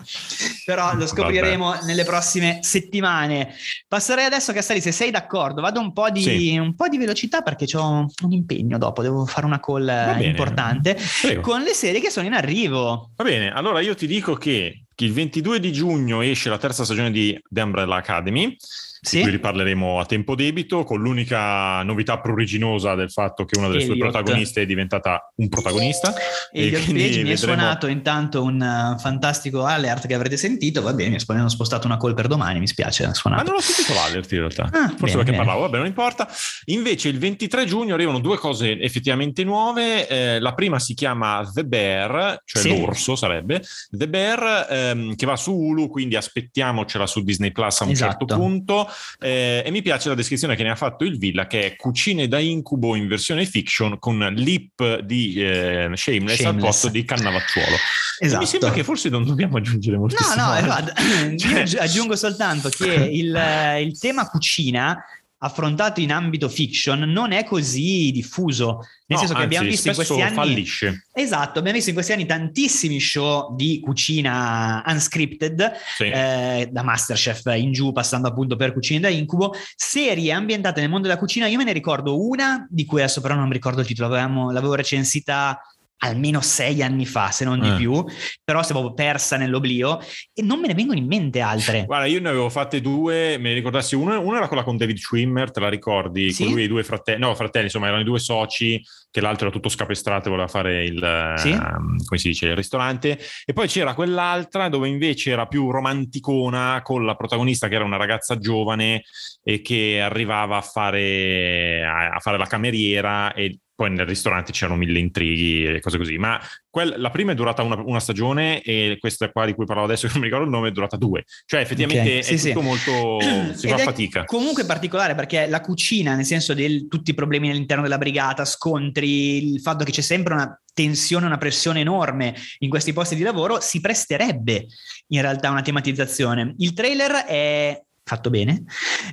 [0.66, 3.54] Però lo scopriremo nelle prossime settimane.
[3.88, 6.58] Passerei adesso, Castelli, se sei d'accordo, vado un po' di, Sì.
[6.58, 10.98] un po' di velocità perché ho un impegno dopo, devo fare una call eh, importante
[11.22, 11.42] Prego.
[11.42, 13.12] con le serie che sono in arrivo.
[13.16, 17.12] Va bene, allora io ti dico che il 22 di giugno esce la terza stagione
[17.12, 18.56] di The Umbrella Academy.
[19.02, 19.18] Sì.
[19.18, 23.82] di cui riparleremo a tempo debito, con l'unica novità pruriginosa del fatto che una delle
[23.82, 24.12] sue Elliot.
[24.12, 26.14] protagoniste è diventata un protagonista.
[26.52, 28.60] E Elliot quindi Page mi è vedremo- suonato intanto un
[28.96, 30.82] uh, fantastico alert che avrete sentito.
[30.82, 32.60] Va bene, mi hanno spostato una call per domani.
[32.60, 35.38] Mi spiace, Ma non l'ho sentito l'alert in realtà, Ah, forse bene, perché bene.
[35.38, 36.28] parlavo, vabbè non importa.
[36.66, 41.64] Invece il 23 giugno arrivano due cose effettivamente nuove, Eh, la prima si chiama The
[41.66, 42.78] Bear, cioè Sì.
[42.80, 47.84] l'orso sarebbe, The Bear ehm, che va su Hulu, quindi aspettiamocela su Disney Plus a
[47.86, 48.26] un Esatto.
[48.26, 48.89] certo punto
[49.20, 52.28] Eh, e mi piace la descrizione che ne ha fatto il Villa che è cucine
[52.28, 56.66] da incubo in versione fiction con lip di eh, Shameless, al Shameless.
[56.66, 57.76] posto di Cannavacciuolo.
[58.22, 58.42] Esatto.
[58.42, 60.36] mi sembra che forse non dobbiamo aggiungere No, moltissimo.
[60.36, 60.66] no, altro.
[60.66, 60.94] guarda,
[61.38, 64.98] Cioè- io aggi- aggiungo soltanto che il, eh, il tema cucina
[65.42, 69.90] affrontato in ambito fiction non è così diffuso, nel No, senso che abbiamo anzi, visto
[69.90, 71.08] in questi anni fallisce.
[71.14, 76.04] Esatto, abbiamo visto in questi anni tantissimi show di cucina unscripted, Sì.
[76.06, 81.08] eh, da Masterchef in giù, passando appunto per Cucine da Incubo, serie ambientate nel mondo
[81.08, 81.48] della cucina.
[81.48, 84.74] Io me ne ricordo una, di cui adesso però non mi ricordo il titolo, l'avevo
[84.76, 85.60] recensita
[86.00, 87.76] almeno sei anni fa, se non di Eh.
[87.76, 88.04] più,
[88.44, 90.00] però si è proprio persa nell'oblio
[90.34, 91.86] e non me ne vengono in mente altre.
[91.86, 94.98] Guarda, io ne avevo fatte due, me ne ricordassi una, una era quella con David
[94.98, 96.32] Schwimmer, te la ricordi?
[96.32, 96.44] Sì.
[96.44, 98.82] Con lui e i due fratelli, no, fratelli, insomma, erano i due soci,
[99.12, 101.52] che l'altro era tutto scapestrato e voleva fare il, Sì.
[101.52, 103.20] ehm, come si dice, il ristorante.
[103.46, 107.98] E poi c'era quell'altra dove invece era più romanticona, con la protagonista che era una
[107.98, 109.04] ragazza giovane
[109.44, 115.00] e che arrivava a fare, a fare la cameriera e poi nel ristorante c'erano mille
[115.00, 116.18] intrighi e cose così.
[116.18, 116.38] Ma
[116.70, 120.06] quel- la prima è durata una, una stagione e questa qua di cui parlavo adesso,
[120.08, 121.24] che non mi ricordo il nome, è durata due.
[121.46, 122.48] Cioè effettivamente Ok, sì, è sì.
[122.50, 123.20] tutto molto...
[123.56, 124.26] si fa fatica.
[124.26, 129.54] Comunque particolare perché la cucina, nel senso di tutti i problemi all'interno della brigata, scontri,
[129.54, 133.62] il fatto che c'è sempre una tensione, una pressione enorme in questi posti di lavoro,
[133.62, 134.66] si presterebbe
[135.08, 136.54] in realtà a una tematizzazione.
[136.58, 138.64] Il trailer è fatto bene.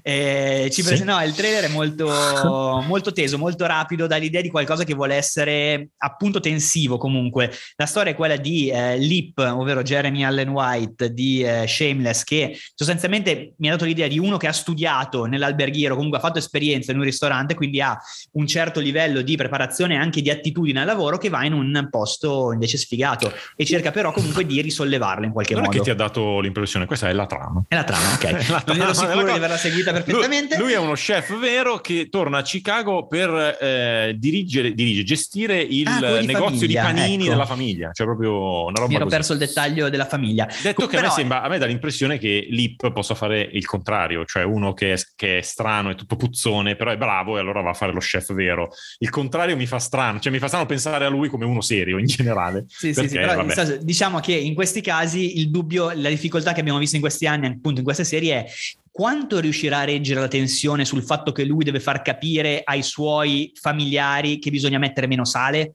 [0.02, 0.88] Eh, ci Sì.
[0.88, 2.06] prese- no, il trailer è molto,
[2.86, 7.52] molto teso, molto rapido, dà l'idea di qualcosa che vuole essere appunto tensivo comunque.
[7.76, 12.58] La storia è quella di eh, Lip, ovvero Jeremy Allen White di eh, Shameless, che
[12.74, 16.92] sostanzialmente mi ha dato l'idea di uno che ha studiato nell'alberghiero, comunque ha fatto esperienza
[16.92, 17.96] in un ristorante, quindi ha
[18.32, 21.88] un certo livello di preparazione e anche di attitudine al lavoro che va in un
[21.90, 25.78] posto invece sfigato e cerca però comunque di risollevarlo in qualche Non è modo.
[25.78, 27.62] che ti ha dato l'impressione, questa è la trama.
[27.68, 28.24] È la trama, ok.
[28.56, 30.56] La Non trama della sicuro di averla seguita Lui- perfettamente.
[30.58, 35.86] Lui, è uno chef vero che torna a Chicago per eh, dirigere, dirige, gestire il
[35.86, 37.30] Ah, di negozio famiglia, di panini ecco.
[37.32, 39.16] della famiglia, cioè proprio una roba Mi ero così.
[39.16, 40.46] perso il dettaglio della famiglia.
[40.62, 43.64] Detto che a me, Però- sembra, a me dà l'impressione che Lip possa fare il
[43.66, 47.40] contrario, cioè uno che è, che è strano, è tutto puzzone, però è bravo e
[47.40, 48.68] allora va a fare lo chef vero.
[48.98, 51.98] Il contrario mi fa strano, cioè mi fa strano pensare a lui come uno serio
[51.98, 52.64] in generale.
[52.68, 53.44] Sì, sì, Perché, sì, però vabbè.
[53.46, 57.02] nel senso, diciamo che in questi casi il dubbio, la difficoltà che abbiamo visto in
[57.02, 58.52] questi anni, appunto in queste serie, è
[58.96, 63.52] quanto riuscirà a reggere la tensione sul fatto che lui deve far capire ai suoi
[63.54, 65.74] familiari che bisogna mettere meno sale?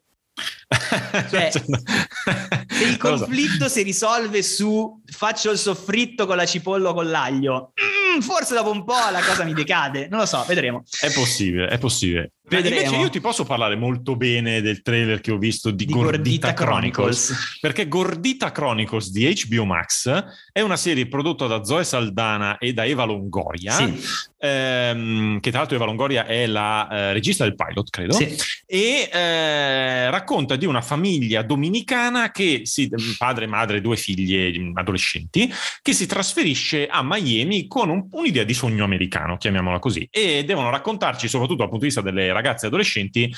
[1.29, 7.11] Cioè, Se il conflitto si risolve su faccio il soffritto con la cipolla o con
[7.11, 7.73] l'aglio,
[8.15, 10.83] mm, forse dopo un po' la cosa mi decade, non lo so, vedremo.
[10.99, 12.31] È possibile, è possibile.
[12.57, 12.81] Vedremo.
[12.81, 16.17] invece io ti posso parlare molto bene del trailer che ho visto di, Di Gordita,
[16.17, 17.25] Gordita Chronicles.
[17.25, 17.57] Chronicles.
[17.59, 22.85] Perché Gordita Chronicles di HBO Max è una serie prodotta da Zoe Saldana e da
[22.85, 23.99] Eva Longoria, Sì,
[24.39, 28.35] ehm, che tra l'altro Eva Longoria è la eh, regista del pilot, credo, sì.
[28.65, 35.93] e eh, racconta di una famiglia dominicana che si, padre, madre, due figlie adolescenti, che
[35.93, 41.27] si trasferisce a Miami con un- un'idea di sogno americano, chiamiamola così, e devono raccontarci,
[41.27, 43.31] soprattutto dal punto di vista delle ragazze e adolescenti,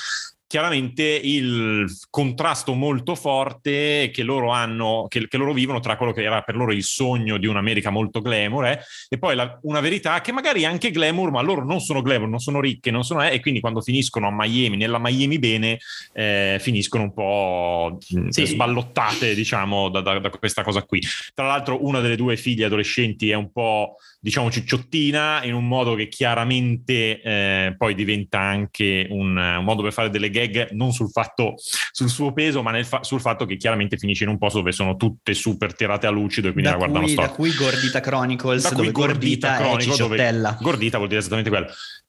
[0.45, 6.21] chiaramente il contrasto molto forte che loro hanno, che, che loro vivono tra quello che
[6.21, 10.21] era per loro il sogno di un'America molto glamour eh, e poi la- una verità
[10.21, 13.23] che magari è anche glamour, ma loro non sono glamour, non sono ricche, non sono,
[13.27, 15.79] eh, e quindi quando finiscono a Miami, nella Miami bene,
[16.13, 18.45] eh, finiscono un po' mh, Sì.
[18.45, 21.01] sballottate, diciamo, da, da- da questa cosa qui.
[21.33, 25.95] Tra l'altro, una delle due figlie adolescenti è un po', diciamo, cicciottina, in un modo
[25.95, 31.09] che chiaramente eh, poi diventa anche un, un modo per fare delle gag non sul
[31.09, 34.59] fatto, sul suo peso, ma nel fa- sul fatto che chiaramente finisce in un posto
[34.59, 37.53] dove sono tutte super tirate a lucido e quindi Da la guardano cui, da cui
[37.53, 40.57] Gordita Chronicles, Da cui dove Gordita, è Chronicle, dove.
[40.61, 41.67] Gordita vuol dire esattamente quello.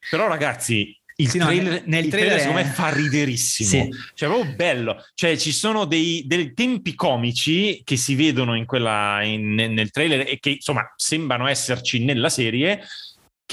[0.09, 3.69] Però ragazzi, il Sì, no, trailer, nel- nel il trailer secondo me è- fa riderissimo.
[3.69, 3.89] Sì.
[4.15, 5.05] Cioè, è proprio bello.
[5.15, 10.21] Cioè, ci sono dei, dei tempi comici che si vedono in quella, in- nel trailer
[10.29, 12.81] e che insomma sembrano esserci nella serie.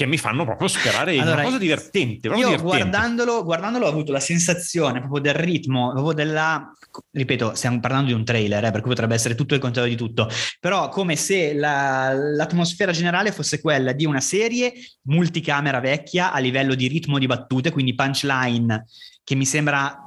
[0.02, 2.26] Che mi fanno proprio sperare Allora, una cosa divertente.
[2.26, 2.62] Io divertente.
[2.64, 6.72] guardandolo, guardandolo ho avuto la sensazione proprio del ritmo, proprio della...
[7.12, 9.96] Ripeto, stiamo parlando di un trailer, eh, per cui potrebbe essere tutto il contrario di
[9.96, 16.38] tutto, però come se la- l'atmosfera generale fosse quella di una serie multicamera vecchia a
[16.40, 18.84] livello di ritmo di battute, quindi punchline
[19.22, 20.01] che mi sembra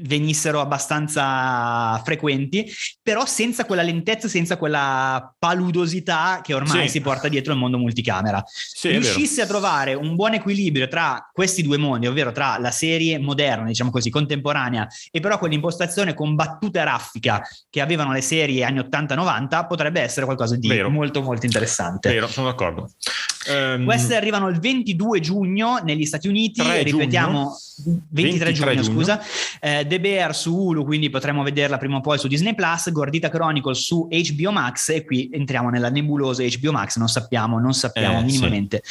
[0.00, 2.70] venissero abbastanza frequenti,
[3.02, 6.92] però senza quella lentezza, senza quella paludosità che ormai Sì.
[6.92, 11.62] si porta dietro il mondo multicamera Sì, riuscisse a trovare un buon equilibrio tra questi
[11.62, 16.80] due mondi, ovvero tra la serie moderna, diciamo così, contemporanea, e però quell'impostazione con battuta
[16.80, 20.90] e raffica che avevano le serie anni 80-90, potrebbe essere qualcosa di Vero.
[20.90, 22.10] molto molto interessante.
[22.12, 22.90] Vero, sono d'accordo.
[23.46, 27.54] Ehm, Queste arrivano il 22 giugno negli Stati Uniti, 3 ripetiamo
[28.10, 28.82] 23, 23 giugno, giugno.
[28.82, 29.20] scusa.
[29.60, 33.28] Eh, The Bear su Hulu, quindi potremo vederla prima o poi su Disney Plus, Gordita
[33.28, 38.20] Chronicle su HBO Max e qui entriamo nella nebulosa HBO Max, non sappiamo, non sappiamo
[38.20, 38.82] Eh, minimamente.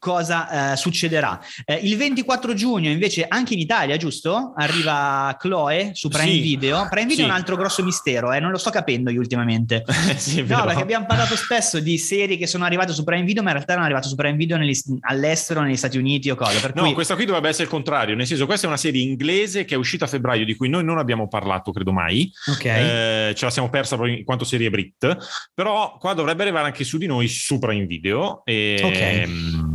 [0.00, 1.38] Cosa eh, succederà?
[1.66, 4.54] Eh, il 24 giugno, invece, anche in Italia, giusto?
[4.56, 6.40] Arriva Chloe su Prime Sì.
[6.40, 6.86] Video.
[6.88, 7.30] Prime Video Sì.
[7.30, 9.84] è un altro grosso mistero, eh, non lo sto capendo io ultimamente.
[10.16, 13.42] sì, è No, perché abbiamo parlato spesso di serie che sono arrivate su Prime Video,
[13.42, 14.72] ma in realtà erano arrivate su Prime Video negli-
[15.02, 16.70] all'estero, negli Stati Uniti o cosa.
[16.74, 19.66] No, cui questa qui dovrebbe essere il contrario, nel senso questa è una serie inglese
[19.66, 22.64] che è uscita a febbraio di cui noi non abbiamo parlato, credo mai, Ok.
[22.64, 25.16] Eh, ce la siamo persa proprio in quanto serie Brit,
[25.52, 29.69] però qua dovrebbe arrivare anche su di noi su Prime Video e, Ok.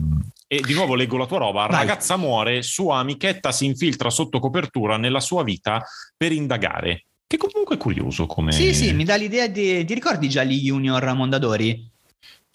[0.55, 1.79] E di nuovo leggo la tua roba, Vai.
[1.79, 5.83] ragazza muore, sua amichetta si infiltra sotto copertura nella sua vita
[6.15, 8.51] per indagare, che comunque è curioso come...
[8.51, 9.83] Sì, sì, mi dà l'idea di.
[9.83, 11.93] Ti ricordi Gialli Junior Mondadori?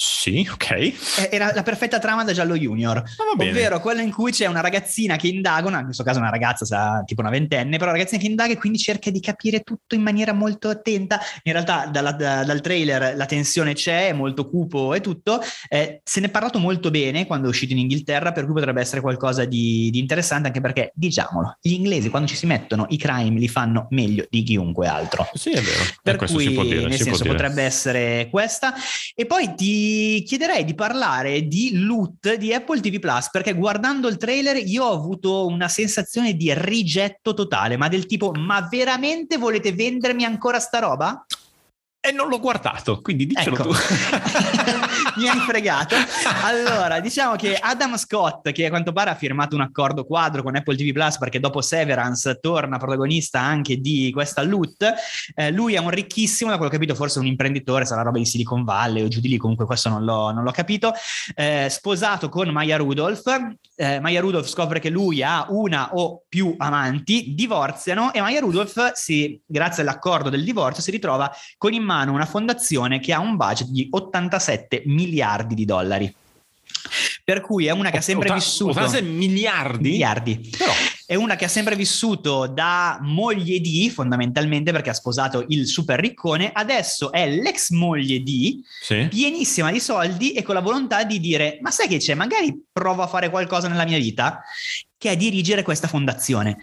[0.02, 0.70] Sì, ok.
[0.70, 0.94] Eh,
[1.30, 2.96] Era la perfetta trama da Giallo Junior.
[2.96, 3.04] Ah.
[3.36, 6.64] Ovvero quella in cui c'è una ragazzina che indaga, una- in questo caso una ragazza,
[6.64, 9.94] sarà tipo una ventenne, però una ragazzina che indaga e quindi cerca di capire tutto
[9.94, 11.20] in maniera molto attenta.
[11.42, 15.38] In realtà dalla- da- dal trailer la tensione c'è, è molto cupo e tutto.
[15.68, 18.80] Eh, se ne è parlato molto bene quando è uscito in Inghilterra, per cui potrebbe
[18.80, 22.96] essere qualcosa di, di interessante, anche perché, diciamolo, gli inglesi quando ci si mettono i
[22.96, 25.28] crime li fanno meglio di chiunque altro.
[25.34, 25.82] Sì, è vero.
[26.02, 26.86] Per Eh, cui, dire.
[26.86, 28.72] nel senso, potrebbe essere questa.
[29.14, 29.88] E poi ti
[30.26, 34.92] chiederei di parlare di loot di Apple TV Plus, perché guardando il trailer io ho
[34.92, 40.78] avuto una sensazione di rigetto totale, ma del tipo, ma veramente volete vendermi ancora sta
[40.78, 41.24] roba?
[42.00, 43.68] E non l'ho guardato, quindi dicelo Ecco.
[43.68, 43.74] tu.
[45.16, 45.94] Mi hai fregato.
[46.44, 50.56] Allora, diciamo che Adam Scott, che a quanto pare ha firmato un accordo quadro con
[50.56, 54.92] Apple TV Plus perché dopo Severance torna protagonista anche di questa loot,
[55.34, 58.18] eh, lui è un ricchissimo, da quello che ho capito forse un imprenditore, sarà roba
[58.18, 60.92] di Silicon Valley o giù di lì, comunque questo non l'ho, non l'ho capito,
[61.34, 63.56] eh, sposato con Maya Rudolph.
[63.74, 68.92] Eh, Maya Rudolph scopre che lui ha una o più amanti, divorziano e Maya Rudolph,
[68.92, 73.36] si, grazie all'accordo del divorzio, si ritrova con in mano una fondazione che ha un
[73.36, 76.14] budget di 87 miliardi di dollari.
[77.24, 79.90] Per cui è una che ha sempre Otta- vissuto 86 miliardi?
[79.90, 80.50] miliardi.
[80.56, 80.72] Però,
[81.06, 85.98] È una che ha sempre vissuto da moglie di, fondamentalmente perché ha sposato il super
[85.98, 89.06] riccone, adesso è l'ex moglie di, sì.
[89.08, 93.02] pienissima di soldi e con la volontà di dire, ma sai che c'è, magari provo
[93.02, 94.40] a fare qualcosa nella mia vita,
[94.96, 96.58] che è dirigere questa fondazione.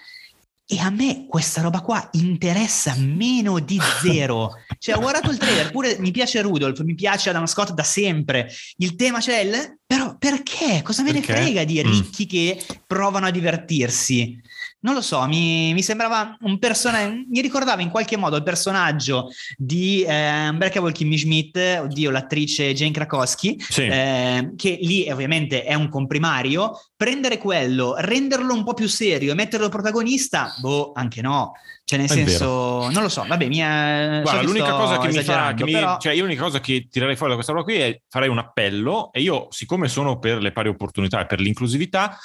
[0.70, 4.52] E a me questa roba qua interessa meno di zero.
[4.80, 8.52] Cioè, ho guardato il trailer, pure mi piace Rudolph, mi piace Adam Scott da sempre.
[8.78, 9.80] Il tema c'è, il...
[9.88, 10.82] però perché?
[10.84, 11.32] Cosa me Perché?
[11.32, 11.90] ne frega di Mm.
[11.92, 14.40] ricchi che provano a divertirsi?
[14.80, 19.28] Non lo so, mi, mi sembrava un personaggio, mi ricordava in qualche modo il personaggio
[19.58, 23.82] di eh, Unbreakable Kimmy Schmidt, oddio, l'attrice Jane Krakowski, Sì.
[23.86, 29.36] eh, che lì ovviamente è un comprimario, prendere quello, renderlo un po' più serio e
[29.36, 31.54] metterlo protagonista, boh, anche no.
[31.84, 34.20] Cioè, nel È senso, non lo so, vabbè, mia.
[34.22, 35.98] Guarda, l'unica cosa che mi fa, che mi- però...
[35.98, 39.10] cioè io l'unica cosa che tirerei fuori da questa roba qui è farei un appello
[39.12, 42.18] e io, siccome sono per le pari opportunità e per l'inclusività,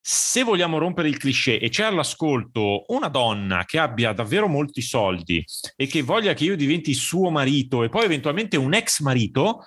[0.00, 5.44] se vogliamo rompere il cliché e c'è all'ascolto una donna che abbia davvero molti soldi
[5.76, 9.64] e che voglia che io diventi suo marito e poi eventualmente un ex marito,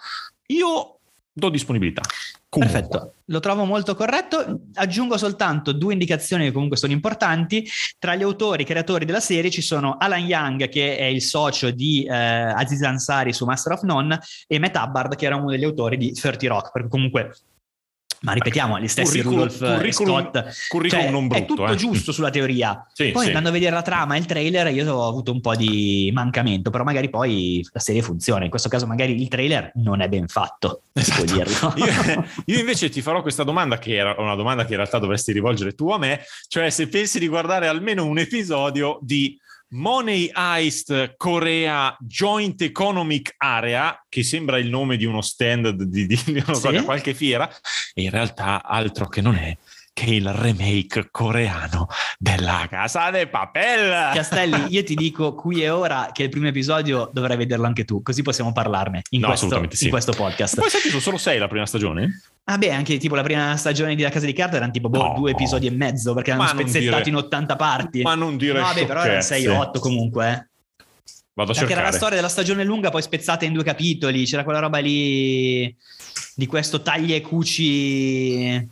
[0.48, 1.00] io
[1.32, 2.02] do disponibilità.
[2.52, 2.82] Comunque.
[2.82, 4.64] Perfetto, lo trovo molto corretto.
[4.74, 7.66] Aggiungo soltanto due indicazioni che comunque sono importanti.
[7.98, 12.04] Tra gli autori, creatori della serie ci sono Alan Young, che è il socio di
[12.04, 15.96] eh, Aziz Ansari su Master of None, e Matt Hubbard, che era uno degli autori
[15.96, 16.72] di 30 Rock.
[16.74, 17.34] Perché comunque,
[18.22, 20.68] ma ripetiamo, gli stessi Curriculum- Rudolph curriculum- Scott.
[20.68, 21.76] curriculum Cioè, non è brutto, tutto eh.
[21.76, 22.86] giusto sulla teoria.
[22.94, 23.28] Sì, Poi sì.
[23.28, 26.70] andando a vedere la trama e il trailer, io ho avuto un po' di mancamento,
[26.70, 28.44] però magari poi la serie funziona.
[28.44, 31.24] In questo caso, magari il trailer non è ben fatto, Esatto.
[31.24, 31.74] dirlo.
[31.82, 35.32] Io, io invece ti farò questa domanda che era una domanda che in realtà dovresti
[35.32, 39.38] rivolgere tu a me, cioè se pensi di guardare almeno un episodio di
[39.74, 46.20] Money Heist Korea Joint Economic Area, che sembra il nome di uno stand di, di,
[46.26, 46.84] di sì?
[46.84, 47.50] qualche fiera,
[47.94, 49.56] e in realtà altro che non è
[49.94, 51.88] che il remake coreano
[52.18, 54.14] della Casa de Papel.
[54.14, 58.02] Castelli, io ti dico qui e ora che il primo episodio dovrai vederlo anche tu,
[58.02, 59.86] così possiamo parlarne in, no, questo, sì.
[59.86, 60.60] in questo podcast.
[60.60, 62.22] Poi sai che sono solo sei la prima stagione?
[62.46, 65.04] Ah beh, anche tipo la prima stagione di La Casa di Carta erano tipo boh,
[65.04, 68.02] no, due episodi e mezzo perché erano spezzettati dire, in 80 parti.
[68.02, 70.32] Ma non dire No, vabbè, però erano 6-8 comunque.
[70.32, 70.50] Eh.
[71.34, 71.82] Vado a perché cercare.
[71.82, 75.74] era la storia della stagione lunga poi spezzata in due capitoli, c'era quella roba lì
[76.36, 78.70] di questo taglia e cuci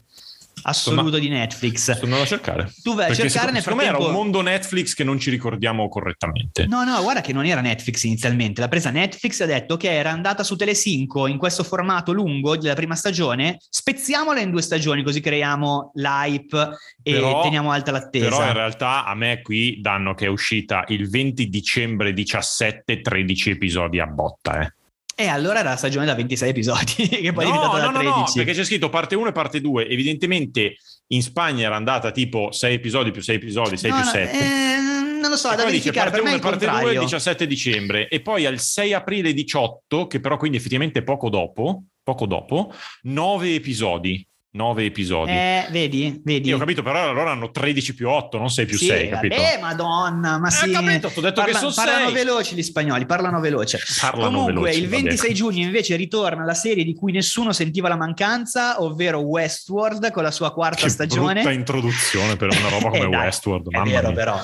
[0.64, 1.92] assoluto Insomma, di Netflix.
[1.92, 2.74] Sto andando a cercare.
[2.82, 3.98] Tu vai a cercare nel frattempo...
[3.98, 6.66] era un mondo Netflix che non ci ricordiamo correttamente.
[6.68, 8.62] No, no, guarda che non era Netflix inizialmente.
[8.62, 12.58] L'ha presa Netflix e ha detto che era andata su Telesinco in questo formato lungo
[12.58, 13.58] della prima stagione.
[13.70, 18.30] Spezziamola in due stagioni così creiamo l'hype e però, teniamo alta l'attesa.
[18.30, 23.50] Però in realtà a me qui danno che è uscita il 20 dicembre 17, 13
[23.52, 24.74] episodi a botta, eh.
[25.22, 28.00] E allora era la stagione da 26 episodi, che poi no, è diventata no, da
[28.00, 28.14] 13.
[28.14, 29.90] No, perché c'è scritto parte 1 e parte 2.
[29.90, 34.32] Evidentemente in Spagna era andata tipo 6 episodi più 6 episodi, 6 no, più 7.
[34.32, 34.78] Eh,
[35.20, 36.10] non lo so, e da verificare.
[36.10, 38.08] Dice, parte 1 e parte 2 il 17 dicembre.
[38.08, 43.56] E poi al 6 aprile 18, che però quindi effettivamente poco dopo, poco dopo, 9
[43.56, 45.32] episodi nove episodi.
[45.32, 46.50] Eh, vedi, vedi.
[46.50, 49.36] Io ho capito, però allora hanno 13 più 8, non 6 più sì, 6, capito?
[49.36, 50.72] Eh, madonna, ma eh, sì.
[50.72, 52.14] capito, ho detto Parla, che sono Parlano 6.
[52.14, 53.80] veloci gli spagnoli, parlano veloce.
[54.00, 57.98] Parlano Comunque, veloci, il 26 giugno invece ritorna la serie di cui nessuno sentiva la
[57.98, 61.34] mancanza, ovvero Westworld con la sua quarta che stagione.
[61.34, 64.12] Brutta introduzione per una roba come eh, dai, Westworld, È vero, mia.
[64.14, 64.40] però.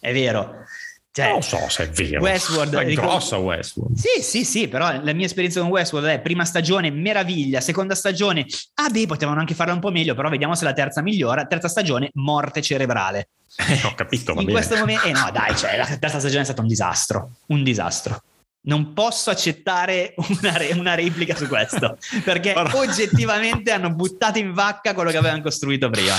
[0.00, 0.64] È vero.
[1.14, 2.22] Cioè, non so se è vero.
[2.22, 3.10] Westworld è ricordo...
[3.10, 3.96] grossa Westworld.
[3.98, 8.46] Sì, sì, sì, però la mia esperienza con Westworld è prima stagione meraviglia, seconda stagione,
[8.76, 11.68] ah beh, potevano anche farla un po' meglio, però vediamo se la terza migliora, terza
[11.68, 13.28] stagione morte cerebrale.
[13.56, 14.58] Eh, ho capito, va In bene.
[14.58, 18.22] questo momento, eh no, dai, cioè, la terza stagione è stata un disastro, un disastro
[18.64, 24.94] non posso accettare una, re- una, replica su questo perché oggettivamente hanno buttato in vacca
[24.94, 26.14] quello che avevano costruito prima.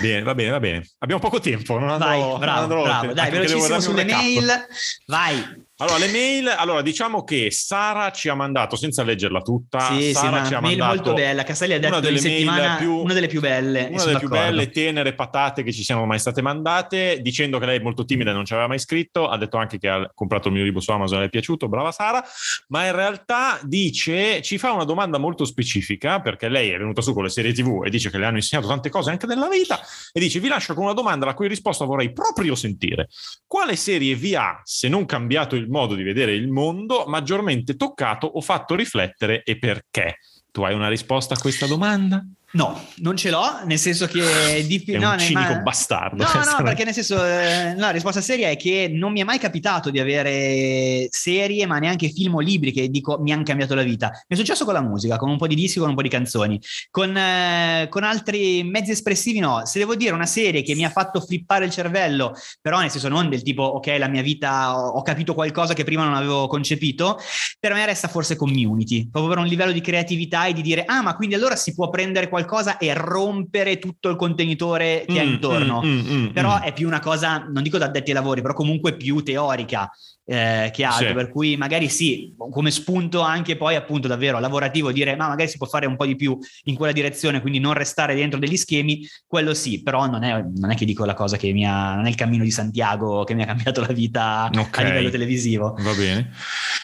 [0.00, 0.88] Bene, va bene, va bene.
[0.98, 1.78] Abbiamo poco tempo.
[1.78, 3.12] Non andrò, Vai, bravo, non bravo.
[3.12, 4.66] Dai, velocissimo sulle mail.
[5.06, 5.70] Vai.
[5.82, 10.44] Allora, le mail, allora diciamo che Sara ci ha mandato, senza leggerla tutta, sì, Sara
[10.44, 13.12] sì, ci ha mail mandato molto bella, Castelli ha detto una delle, settimana, più, una
[13.12, 13.88] delle più belle.
[13.90, 17.78] Una delle più belle, tenere, patate che ci siano mai state mandate, dicendo che lei
[17.78, 20.46] è molto timida e non ci aveva mai scritto, ha detto anche che ha comprato
[20.46, 22.22] il mio libro su Amazon e le è piaciuto, brava Sara,
[22.68, 27.12] ma in realtà dice, ci fa una domanda molto specifica, perché lei è venuta su
[27.12, 29.80] con le serie tv e dice che le hanno insegnato tante cose anche nella vita,
[30.12, 33.08] e dice, vi lascio con una domanda la cui risposta vorrei proprio sentire.
[33.48, 38.26] Quale serie vi ha, se non cambiato il modo di vedere il mondo maggiormente toccato
[38.28, 40.18] o fatto riflettere e perché?
[40.52, 42.24] Tu hai una risposta a questa domanda?
[42.54, 45.58] No, non ce l'ho, nel senso che è, di, è no, un cinico ma...
[45.60, 46.22] bastardo.
[46.22, 49.24] No, no, perché nel senso, eh, no, la risposta seria è che non mi è
[49.24, 53.74] mai capitato di avere serie, ma neanche film o libri che dico mi hanno cambiato
[53.74, 54.10] la vita.
[54.28, 56.10] Mi è successo con la musica, con un po' di dischi, con un po' di
[56.10, 56.60] canzoni.
[56.90, 59.64] Con, eh, con altri mezzi espressivi no.
[59.64, 63.08] Se devo dire una serie che mi ha fatto flippare il cervello, però nel senso
[63.08, 66.46] non del tipo, ok, la mia vita, ho, ho capito qualcosa che prima non avevo
[66.48, 67.18] concepito,
[67.58, 71.00] per me resta forse Community, proprio per un livello di creatività e di dire, ah,
[71.00, 75.16] ma quindi allora si può prendere qualcosa qualcosa e rompere tutto il contenitore che mm,
[75.16, 75.82] è intorno.
[75.82, 76.62] Mm, mm, mm però mm.
[76.62, 79.90] è più una cosa, non dico da addetti ai lavori, però comunque più teorica
[80.24, 81.12] eh, che altro, sì.
[81.14, 85.58] per cui magari sì, come spunto anche poi appunto davvero lavorativo dire ma magari si
[85.58, 89.06] può fare un po' di più in quella direzione, quindi non restare dentro degli schemi,
[89.26, 92.06] quello sì, però non è, non è che dico la cosa che mi ha, non
[92.06, 94.84] è il cammino di Santiago che mi ha cambiato la vita okay.
[94.84, 95.76] a livello televisivo.
[95.80, 96.30] Va bene.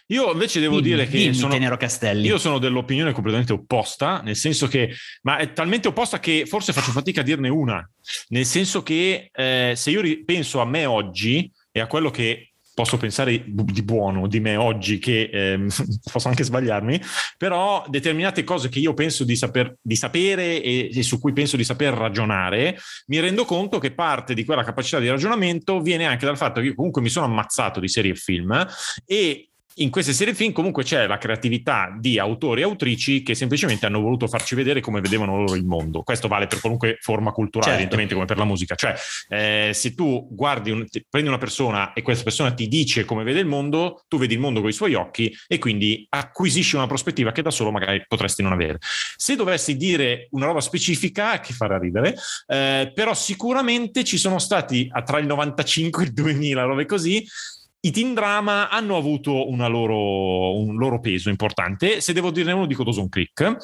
[0.09, 4.66] Io invece devo dimmi, dire che dimmi, sono, io sono dell'opinione completamente opposta, nel senso
[4.66, 7.88] che, ma è talmente opposta che forse faccio fatica a dirne una,
[8.28, 12.96] nel senso che eh, se io penso a me oggi e a quello che posso
[12.96, 15.66] pensare di buono di me oggi, che eh,
[16.12, 17.01] posso anche sbagliarmi,
[17.36, 21.57] però determinate cose che io penso di, saper, di sapere e, e, su cui penso
[21.57, 26.24] di saper ragionare, mi rendo conto che parte di quella capacità di ragionamento viene anche
[26.24, 28.64] dal fatto che io comunque mi sono ammazzato di serie e film
[29.05, 29.47] e
[29.79, 34.01] in queste serie film comunque c'è la creatività di autori e autrici che semplicemente hanno
[34.01, 36.03] voluto farci vedere come vedevano loro il mondo.
[36.03, 37.83] Questo vale per qualunque forma culturale, certo.
[37.83, 38.74] evidentemente come per la musica.
[38.74, 38.95] Cioè,
[39.29, 43.41] eh, se tu guardi, un, prendi una persona e questa persona ti dice come vede
[43.41, 47.33] il mondo, tu vedi il mondo con i suoi occhi e quindi acquisisci una prospettiva
[47.33, 48.79] che da solo magari potresti non avere.
[48.81, 52.14] Se dovessi dire una roba specifica, che farà ridere,
[52.47, 57.26] eh, però sicuramente ci sono stati tra il 95 e il 2000, robe così,
[57.81, 62.01] i teen drama hanno avuto loro, un loro peso importante.
[62.01, 63.57] Se devo dirne uno, dico Dawson Creek,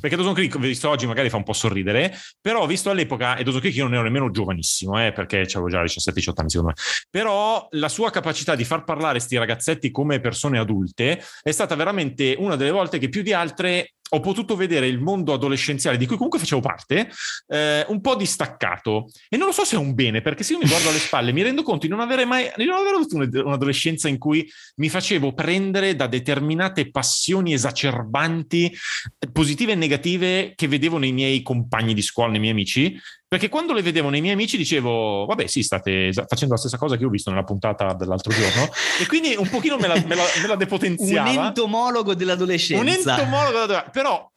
[0.00, 3.60] perché Dawson Creek, visto oggi, magari fa un po' sorridere, però visto all'epoca, e Dawson
[3.60, 7.66] Creek io non ero nemmeno giovanissimo, eh, perché avevo già 17-18 anni secondo me, però
[7.72, 12.56] la sua capacità di far parlare questi ragazzetti come persone adulte è stata veramente una
[12.56, 16.38] delle volte che più di altre ho potuto vedere il mondo adolescenziale di cui comunque
[16.38, 17.10] facevo parte
[17.48, 19.10] eh, un po' distaccato.
[19.28, 21.32] E non lo so se è un bene perché se io mi guardo alle spalle
[21.32, 24.88] mi rendo conto di non avere mai di non aver avuto un'adolescenza in cui mi
[24.88, 28.74] facevo prendere da determinate passioni esacerbanti
[29.32, 32.98] positive e negative che vedevo nei miei compagni di scuola, nei miei amici
[33.28, 36.96] perché quando le vedevo nei miei amici dicevo, vabbè sì, state facendo la stessa cosa
[36.96, 40.24] che ho visto nella puntata dell'altro giorno e quindi un pochino me la, me la,
[40.40, 41.30] me la depotenziava.
[41.30, 42.82] Un entomologo dell'adolescenza.
[42.82, 43.90] Un entomologo dell'adolescenza.
[43.90, 44.32] Però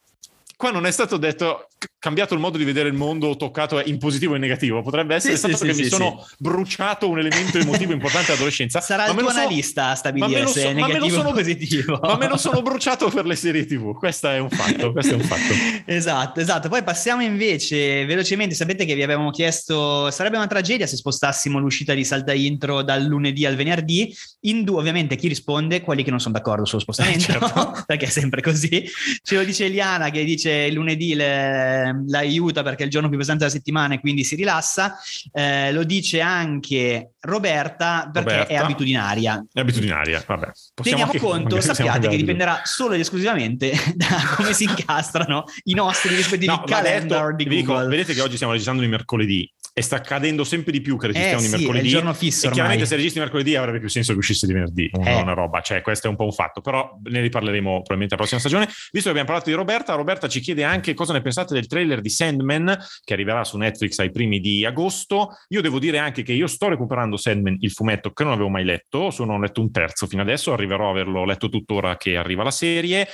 [0.62, 1.66] qua non è stato detto
[1.98, 4.80] cambiato il modo di vedere il mondo toccato in positivo e in negativo.
[4.82, 8.80] Potrebbe essere sì, stato sì, che sì, mi sono bruciato un elemento emotivo importante all'adolescenza.
[8.80, 11.98] Sarà il tuo so, analista a stabilire se è negativo o positivo.
[12.00, 13.96] Ma me lo sono bruciato per le serie TV.
[13.96, 14.94] Questo è un fatto.
[14.94, 15.52] È un fatto.
[15.84, 16.68] esatto, esatto.
[16.68, 18.54] Poi passiamo invece velocemente.
[18.54, 23.02] Sapete che vi avevamo chiesto, sarebbe una tragedia se spostassimo l'uscita di Salta Intro dal
[23.02, 24.14] lunedì al venerdì.
[24.42, 25.80] In due, ovviamente, chi risponde?
[25.80, 27.82] Quelli che non sono d'accordo sullo spostamento, eh, certo.
[27.86, 28.88] perché è sempre così.
[29.22, 33.18] Ce lo dice Eliana che dice il lunedì le l'aiuta perché è il giorno più
[33.18, 34.96] pesante della settimana e quindi si rilassa.
[35.32, 38.52] Eh, lo dice anche Roberta perché Roberta.
[38.52, 39.44] è abitudinaria.
[39.52, 40.50] È abitudinaria, vabbè.
[40.74, 46.14] Possiamo Teniamo conto, sappiate che dipenderà solo ed esclusivamente da come si incastrano i nostri
[46.14, 47.80] rispettivi no, calendar detto, di Google.
[47.80, 51.06] Dico, vedete che oggi stiamo registrando di mercoledì e sta accadendo sempre di più che
[51.06, 51.84] registriamo eh, di sì, mercoledì.
[51.84, 52.46] È il giorno fisso.
[52.46, 55.14] E chiaramente se registri mercoledì avrebbe più senso che uscisse di venerdì, eh.
[55.14, 58.40] una roba, cioè questo è un po' un fatto, però ne riparleremo probabilmente la prossima
[58.40, 58.66] stagione.
[58.66, 62.00] Visto che abbiamo parlato di Roberta, Roberta ci chiede anche cosa ne pensate del trailer
[62.00, 65.38] di Sandman che arriverà su Netflix ai primi di agosto.
[65.48, 68.64] Io devo dire anche che io sto recuperando Sandman, il fumetto che non avevo mai
[68.64, 72.50] letto, sono letto un terzo fino adesso, arriverò a averlo letto tuttora che arriva la
[72.50, 73.08] serie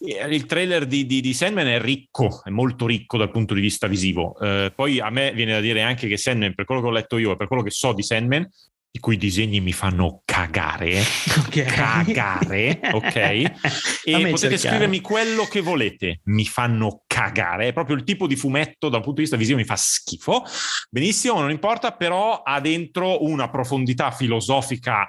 [0.00, 3.86] il trailer di, di, di, Sandman è ricco, è molto ricco dal punto di vista
[3.86, 4.38] visivo.
[4.38, 7.18] Eh, poi a me viene da dire anche che Sandman, per quello che ho letto
[7.18, 8.48] io e per quello che so di Sandman,
[8.96, 11.02] i cui disegni mi fanno cagare,
[11.46, 11.64] okay.
[11.64, 13.16] cagare, ok?
[14.04, 14.56] e potete cercare.
[14.58, 19.16] scrivermi quello che volete, mi fanno cagare, è proprio il tipo di fumetto dal punto
[19.16, 20.44] di vista visivo mi fa schifo.
[20.90, 25.08] Benissimo, non importa, però ha dentro una profondità filosofica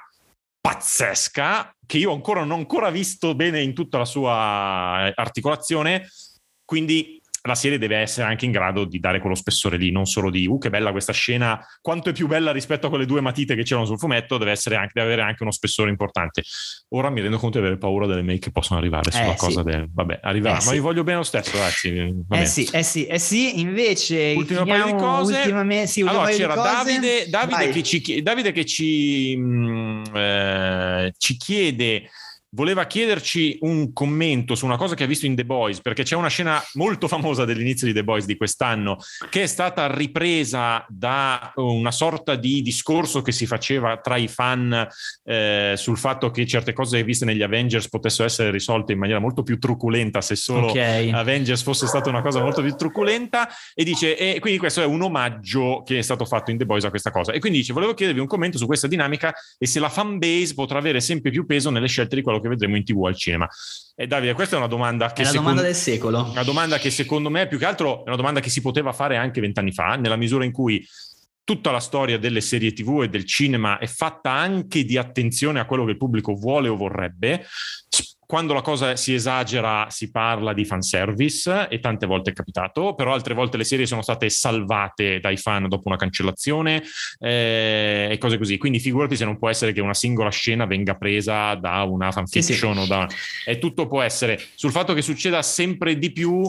[0.60, 6.08] pazzesca che io ancora non ho ancora visto bene in tutta la sua articolazione.
[6.64, 10.30] Quindi la serie deve essere anche in grado di dare quello spessore lì, non solo
[10.30, 13.56] di uh che bella questa scena, quanto è più bella rispetto a quelle due matite
[13.56, 16.44] che c'erano sul fumetto, deve, anche, deve avere anche uno spessore importante.
[16.90, 19.62] Ora mi rendo conto di avere paura delle make che possono arrivare sulla eh, cosa
[19.62, 19.70] sì.
[19.70, 19.90] del...
[19.92, 20.72] Vabbè, arriverà, eh, ma sì.
[20.74, 22.24] vi voglio bene lo stesso, ragazzi.
[22.30, 24.34] Eh sì, eh sì, eh sì, invece...
[24.36, 25.38] Ultimo paio di cose.
[25.38, 32.10] Ultimamente, sì, allora, c'era Davide, Davide, che ci, Davide che ci, mh, mm, ci chiede
[32.56, 36.16] voleva chiederci un commento su una cosa che ha visto in The Boys, perché c'è
[36.16, 38.98] una scena molto famosa dell'inizio di The Boys di quest'anno,
[39.30, 44.88] che è stata ripresa da una sorta di discorso che si faceva tra i fan
[45.24, 49.44] eh, sul fatto che certe cose viste negli Avengers potessero essere risolte in maniera molto
[49.44, 51.12] più truculenta se solo okay.
[51.12, 55.02] Avengers fosse stata una cosa molto più truculenta e dice e quindi questo è un
[55.02, 57.94] omaggio che è stato fatto in The Boys a questa cosa e quindi dice volevo
[57.94, 61.46] chiedervi un commento su questa dinamica e se la fan base potrà avere sempre più
[61.46, 63.48] peso nelle scelte di quello che che vedremo in tv al cinema.
[63.96, 65.22] E Davide, questa è una domanda che...
[65.22, 66.30] È la secondo, domanda del secolo.
[66.32, 69.18] Una domanda che secondo me, più che altro, è una domanda che si poteva fare
[69.18, 70.86] anche vent'anni fa, nella misura in cui
[71.46, 75.66] tutta la storia delle serie TV e del cinema è fatta anche di attenzione a
[75.66, 77.46] quello che il pubblico vuole o vorrebbe
[78.26, 83.14] quando la cosa si esagera si parla di fanservice e tante volte è capitato, però
[83.14, 86.84] altre volte le serie sono state salvate dai fan dopo una cancellazione
[87.20, 88.58] eh, e cose così.
[88.58, 92.74] Quindi figurati se non può essere che una singola scena venga presa da una fanfiction
[92.74, 92.84] sì, sì.
[92.84, 93.08] o da...
[93.46, 94.42] E tutto può essere.
[94.56, 96.44] Sul fatto che succeda sempre di più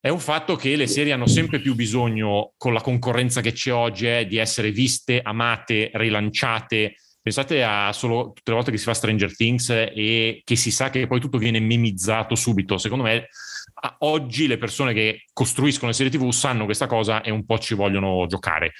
[0.00, 3.72] è un fatto che le serie hanno sempre più bisogno, con la concorrenza che c'è
[3.72, 8.84] oggi, eh, di essere viste, amate, rilanciate Pensate a solo tutte le volte che si
[8.84, 12.78] fa Stranger Things e che si sa che poi tutto viene memizzato subito.
[12.78, 13.28] Secondo me
[13.98, 17.74] oggi le persone che costruiscono le serie TV sanno questa cosa e un po' ci
[17.74, 18.72] vogliono giocare.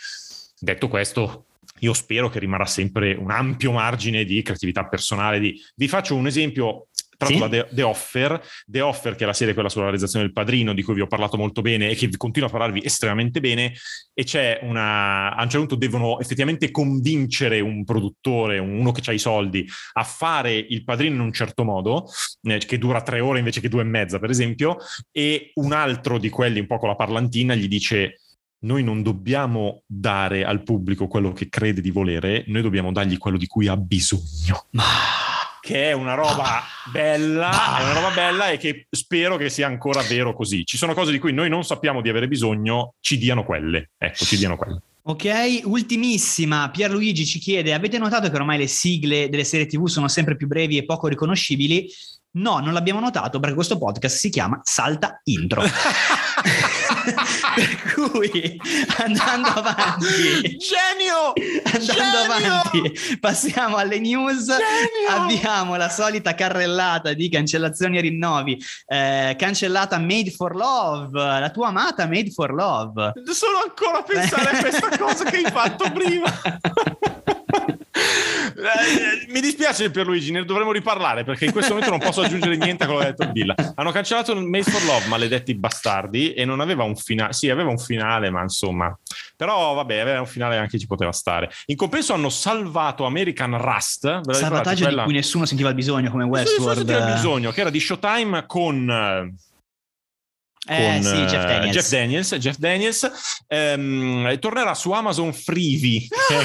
[0.58, 1.46] Detto questo,
[1.80, 5.38] io spero che rimarrà sempre un ampio margine di creatività personale.
[5.38, 5.60] Di...
[5.76, 6.87] Vi faccio un esempio
[7.18, 7.38] tratto sì?
[7.40, 10.72] da The, The, Offer, The Offer che è la serie quella sulla realizzazione del padrino
[10.72, 13.74] di cui vi ho parlato molto bene e che continua a parlarvi estremamente bene
[14.14, 19.12] e c'è una, a un certo punto devono effettivamente convincere un produttore, uno che ha
[19.12, 22.06] i soldi a fare il padrino in un certo modo,
[22.42, 24.76] eh, che dura tre ore invece che due e mezza per esempio,
[25.10, 28.20] e un altro di quelli un po' con la parlantina gli dice
[28.60, 33.36] noi non dobbiamo dare al pubblico quello che crede di volere, noi dobbiamo dargli quello
[33.36, 34.66] di cui ha bisogno.
[34.70, 35.27] Ma...
[35.60, 40.02] Che è una roba bella, è una roba bella e che spero che sia ancora
[40.02, 40.64] vero così.
[40.64, 43.90] Ci sono cose di cui noi non sappiamo di avere bisogno, ci diano quelle.
[43.98, 44.80] Ecco, ci diano quelle.
[45.08, 50.06] Ok, ultimissima, Pierluigi ci chiede, avete notato che ormai le sigle delle serie TV sono
[50.06, 51.90] sempre più brevi e poco riconoscibili?
[52.32, 55.62] No, non l'abbiamo notato perché questo podcast si chiama Salta Intro.
[57.54, 58.60] per cui
[58.98, 60.56] andando avanti.
[60.56, 61.32] Genio!
[61.64, 62.18] Andando genio!
[62.24, 64.46] avanti passiamo alle news.
[64.46, 65.08] Genio!
[65.08, 68.58] abbiamo la solita carrellata di cancellazioni e rinnovi.
[68.86, 73.12] Eh, cancellata Made for Love la tua amata Made for Love.
[73.32, 76.32] Sono ancora a pensare a questa cosa che hai fatto prima
[79.28, 82.84] mi dispiace per Luigi, ne dovremmo riparlare perché in questo momento non posso aggiungere niente
[82.84, 83.54] a quello che ha detto Billa.
[83.74, 87.32] Hanno cancellato il Made for Love, maledetti bastardi, e non aveva un finale.
[87.32, 88.96] Sì, aveva un finale, ma insomma.
[89.36, 91.50] Però vabbè, aveva un finale anche ci poteva stare.
[91.66, 94.30] In compenso hanno salvato American Rust.
[94.30, 97.60] salvataggio Quella- di cui nessuno sentiva il bisogno come Westworld sì, sì, c'era bisogno, che
[97.60, 99.36] era di Showtime con...
[100.68, 103.10] eh, con sì Jeff eh, Daniels Jeff Daniels, Jeff Daniels,
[103.46, 106.44] ehm, tornerà su Amazon Freevee, che,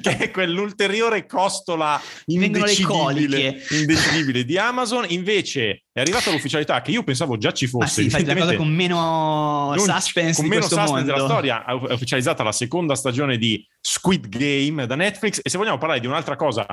[0.00, 5.04] che è quell'ulteriore costola indecidibile, indecidibile di Amazon.
[5.08, 8.02] Invece è arrivata l'ufficialità che io pensavo già ci ma fosse.
[8.02, 12.42] sì fai la cosa con meno suspense con meno suspense mondo della storia è ufficializzata
[12.42, 16.66] la seconda stagione di Squid Game da Netflix e se vogliamo parlare di un'altra cosa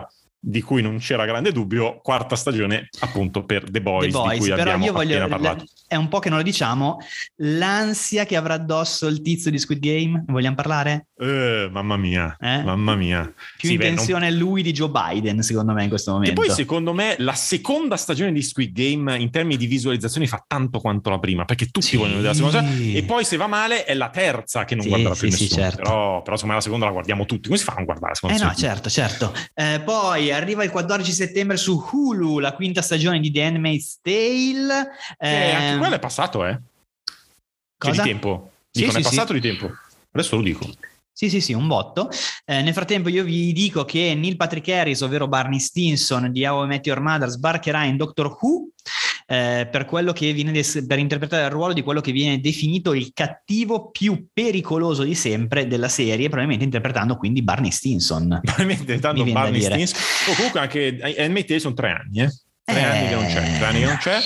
[0.45, 4.37] di cui non c'era grande dubbio, quarta stagione appunto per The Boys, The Boys, di
[4.39, 5.63] cui però abbiamo io voglio appena parlato.
[5.87, 6.97] è un po' che non lo diciamo
[7.37, 11.07] l'ansia che avrà addosso il tizio di Squid Game vogliamo parlare?
[11.17, 12.61] Eh, mamma mia, Eh?
[12.61, 13.23] mamma mia.
[13.57, 16.13] più Sì, in beh, non- tensione lui di Joe Biden secondo me in questo E
[16.13, 20.43] momento poi secondo me la seconda stagione di Squid Game in termini di visualizzazioni fa
[20.45, 21.97] tanto quanto la prima, perché tutti Sì.
[21.97, 22.71] vogliono vedere la seconda.
[22.97, 25.43] E poi se va male è la terza che non Sì, guarderà più sì, sì,
[25.43, 25.61] nessuno.
[25.61, 25.81] certo.
[25.81, 27.47] Però, però me la seconda la guardiamo tutti.
[27.47, 29.33] Come si fa a non guardare la seconda Eh no, certo, certo.
[29.53, 34.89] Eh, poi arriva il 14 settembre su Hulu la quinta stagione di The Handmaid's Tale.
[35.17, 36.59] Eh, anche quello è passato, eh?
[37.77, 38.03] C'è di cosa?
[38.03, 38.51] tempo.
[38.71, 39.07] Sì, Dico, sì, è sì.
[39.09, 39.71] passato di tempo.
[40.11, 40.67] Adesso lo dico.
[41.15, 42.09] Sì, sì, sì, un botto.
[42.43, 46.63] Eh, nel frattempo io vi dico che Neil Patrick Harris, ovvero Barney Stinson di How
[46.63, 48.69] I Met Your Mother, sbarcherà in Doctor Who
[49.33, 52.93] eh, per, quello che viene des- per interpretare il ruolo di quello che viene definito
[52.93, 58.39] il cattivo più pericoloso di sempre della serie, probabilmente interpretando quindi Barney Stinson.
[58.43, 59.61] Probabilmente tanto da Barney.
[59.61, 59.99] Stinson.
[60.29, 62.29] Oh, comunque anche Tale sono tre anni, eh?
[62.63, 62.83] Tre Eh.
[62.83, 64.19] anni che non c'è, tre anni che non c'è.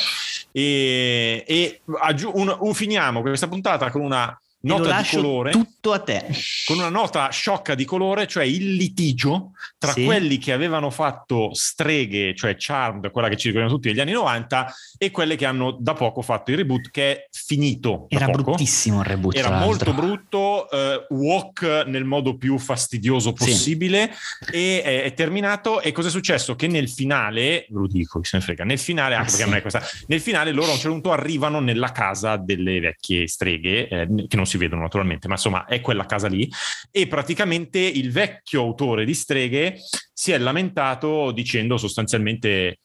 [0.51, 5.51] E, e aggiu- un- un- finiamo questa puntata con una Lo nota di colore.
[5.51, 6.25] tutto a te.
[6.65, 10.03] con una nota sciocca di colore, cioè il litigio tra Sì.
[10.03, 14.73] quelli che avevano fatto streghe, cioè Charmed, quella che ci ricordiamo tutti negli anni 90,
[14.97, 18.07] e quelle che hanno da poco fatto il reboot, che è finito.
[18.09, 18.41] Era poco.
[18.43, 19.35] bruttissimo il reboot.
[19.37, 23.45] Era molto brutto, eh, walk nel modo più fastidioso Sì.
[23.45, 24.11] possibile
[24.51, 25.81] e è, è terminato.
[25.81, 26.55] E cosa è successo?
[26.55, 29.43] Che nel finale, ve lo dico, chi se ne frega, nel finale, Ah, perché sì.
[29.43, 33.27] non è questa, nel finale loro a un certo punto arrivano nella casa delle vecchie
[33.27, 36.49] streghe, eh, che non si vedono naturalmente, ma insomma è quella casa lì,
[36.89, 39.75] e praticamente il vecchio autore di streghe
[40.13, 42.79] si è lamentato dicendo sostanzialmente,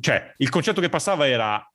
[0.00, 1.66] cioè il concetto che passava era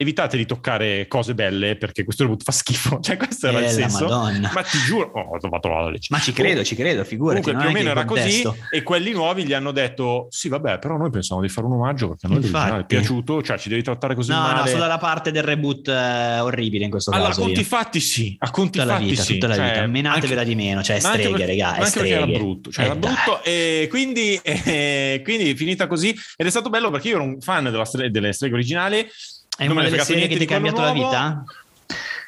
[0.00, 3.66] evitate di toccare cose belle perché questo reboot fa schifo, cioè questo era Eh, il
[3.66, 4.04] la senso.
[4.06, 4.50] Madonna.
[4.54, 5.58] Ma ti giuro, oh,
[5.90, 5.98] la.
[6.10, 7.42] Ma ci credo, ci credo, figurati.
[7.42, 10.78] Comunque più o meno era così contesto- e quelli nuovi gli hanno detto sì vabbè
[10.78, 12.94] però noi pensavamo di fare un omaggio perché a noi l'originale è Infatti.
[12.94, 16.38] piaciuto cioè ci devi trattare così No, male no, sono dalla parte del reboot eh,
[16.40, 17.40] orribile in questo allora caso.
[17.42, 17.64] conti io.
[17.66, 19.86] fatti sì a conti Tutta la fatti vita, sì tutta la Cioè, vita.
[19.88, 22.38] Menatevela anche- di meno, cioè streghe, perché- regà, anche perché era streghe.
[22.38, 26.70] brutto cioè Eh, era brutto e quindi, eh, quindi è finita così ed è stato
[26.70, 29.06] bello perché io ero un fan della stre- delle streghe originali
[29.58, 31.44] È non una delle serie che ti ha cambiato la vita?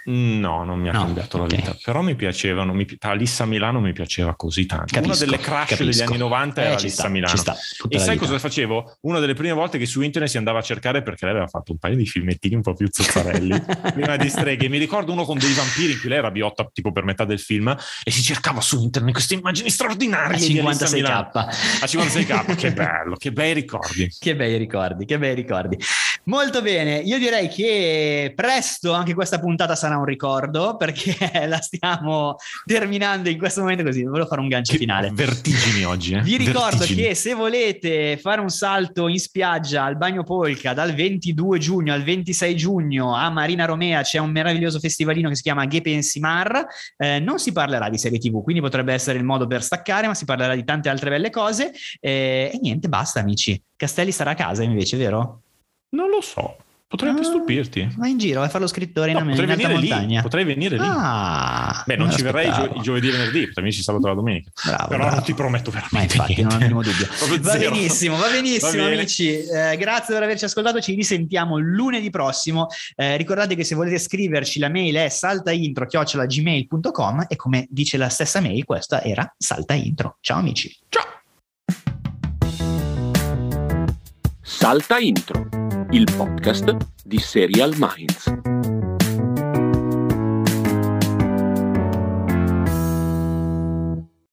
[0.02, 2.72] No, non mi ha No, cambiato la vita, però mi piacevano.
[2.72, 4.86] Mi, Alissa Milano mi piaceva così tanto.
[4.94, 5.84] Capisco, Una delle crash capisco.
[5.84, 7.36] degli anni 90 era Eh, ci Alissa sta, Milano.
[7.36, 7.56] sta,
[7.88, 8.26] E sai vita.
[8.26, 8.96] cosa facevo?
[9.02, 11.72] Una delle prime volte che su internet si andava a cercare perché lei aveva fatto
[11.72, 13.62] un paio di filmettini un po' più zozzarelli
[13.92, 14.68] prima di streghe.
[14.70, 17.38] Mi ricordo uno con dei vampiri in cui lei era biotta tipo per metà del
[17.38, 17.68] film
[18.02, 21.30] e si cercava su internet queste immagini straordinarie A di Alissa Milano.
[21.30, 21.36] 56k.
[21.36, 24.08] A 56k, che bello, che bei ricordi.
[24.18, 25.78] Che bei ricordi, che bei ricordi.
[26.24, 31.16] Molto bene, io direi che presto anche questa puntata sarà un ricordo perché
[31.48, 35.10] la stiamo terminando in questo momento così, volevo fare un gancio finale.
[35.12, 36.20] Vertigini oggi, eh?
[36.20, 37.08] Vi ricordo Vertigini.
[37.08, 42.02] che se volete fare un salto in spiaggia al Bagno Polka dal 22 giugno al
[42.02, 46.66] 26 giugno a Marina Romea c'è un meraviglioso festivalino che si chiama Ghe Pensimar,
[46.98, 50.14] eh, non si parlerà di serie tv, quindi potrebbe essere il modo per staccare, ma
[50.14, 53.60] si parlerà di tante altre belle cose eh, e niente, basta amici.
[53.74, 55.42] Castelli sarà a casa invece, vero?
[55.90, 56.56] Non lo so.
[56.90, 57.88] Potrebbe Ah, stupirti.
[57.96, 60.22] Vai in giro, vai a fare lo scrittore in, No, in potrei venire lì, montagna.
[60.22, 60.84] potrei venire lì.
[60.84, 64.06] Ah, Beh, non me ci verrei il, gio- il giovedì e venerdì, potrei venirci sabato
[64.06, 64.50] e la domenica.
[64.64, 65.14] Bravo, Però bravo.
[65.14, 66.16] non ti prometto veramente.
[66.16, 67.06] Ma infatti, non ho il minimo dubbio.
[67.42, 69.36] Va benissimo, va benissimo, Va amici.
[69.38, 70.80] Eh, grazie per averci ascoltato.
[70.80, 72.66] Ci risentiamo lunedì prossimo.
[72.96, 78.40] Eh, ricordate che se volete scriverci, la mail è saltaintro.gmail.com e come dice la stessa
[78.40, 80.16] mail, questa era Salta Intro.
[80.20, 80.76] Ciao amici.
[80.88, 81.04] Ciao!
[84.42, 85.48] Salta Intro,
[85.92, 88.79] il podcast di Serial Minds.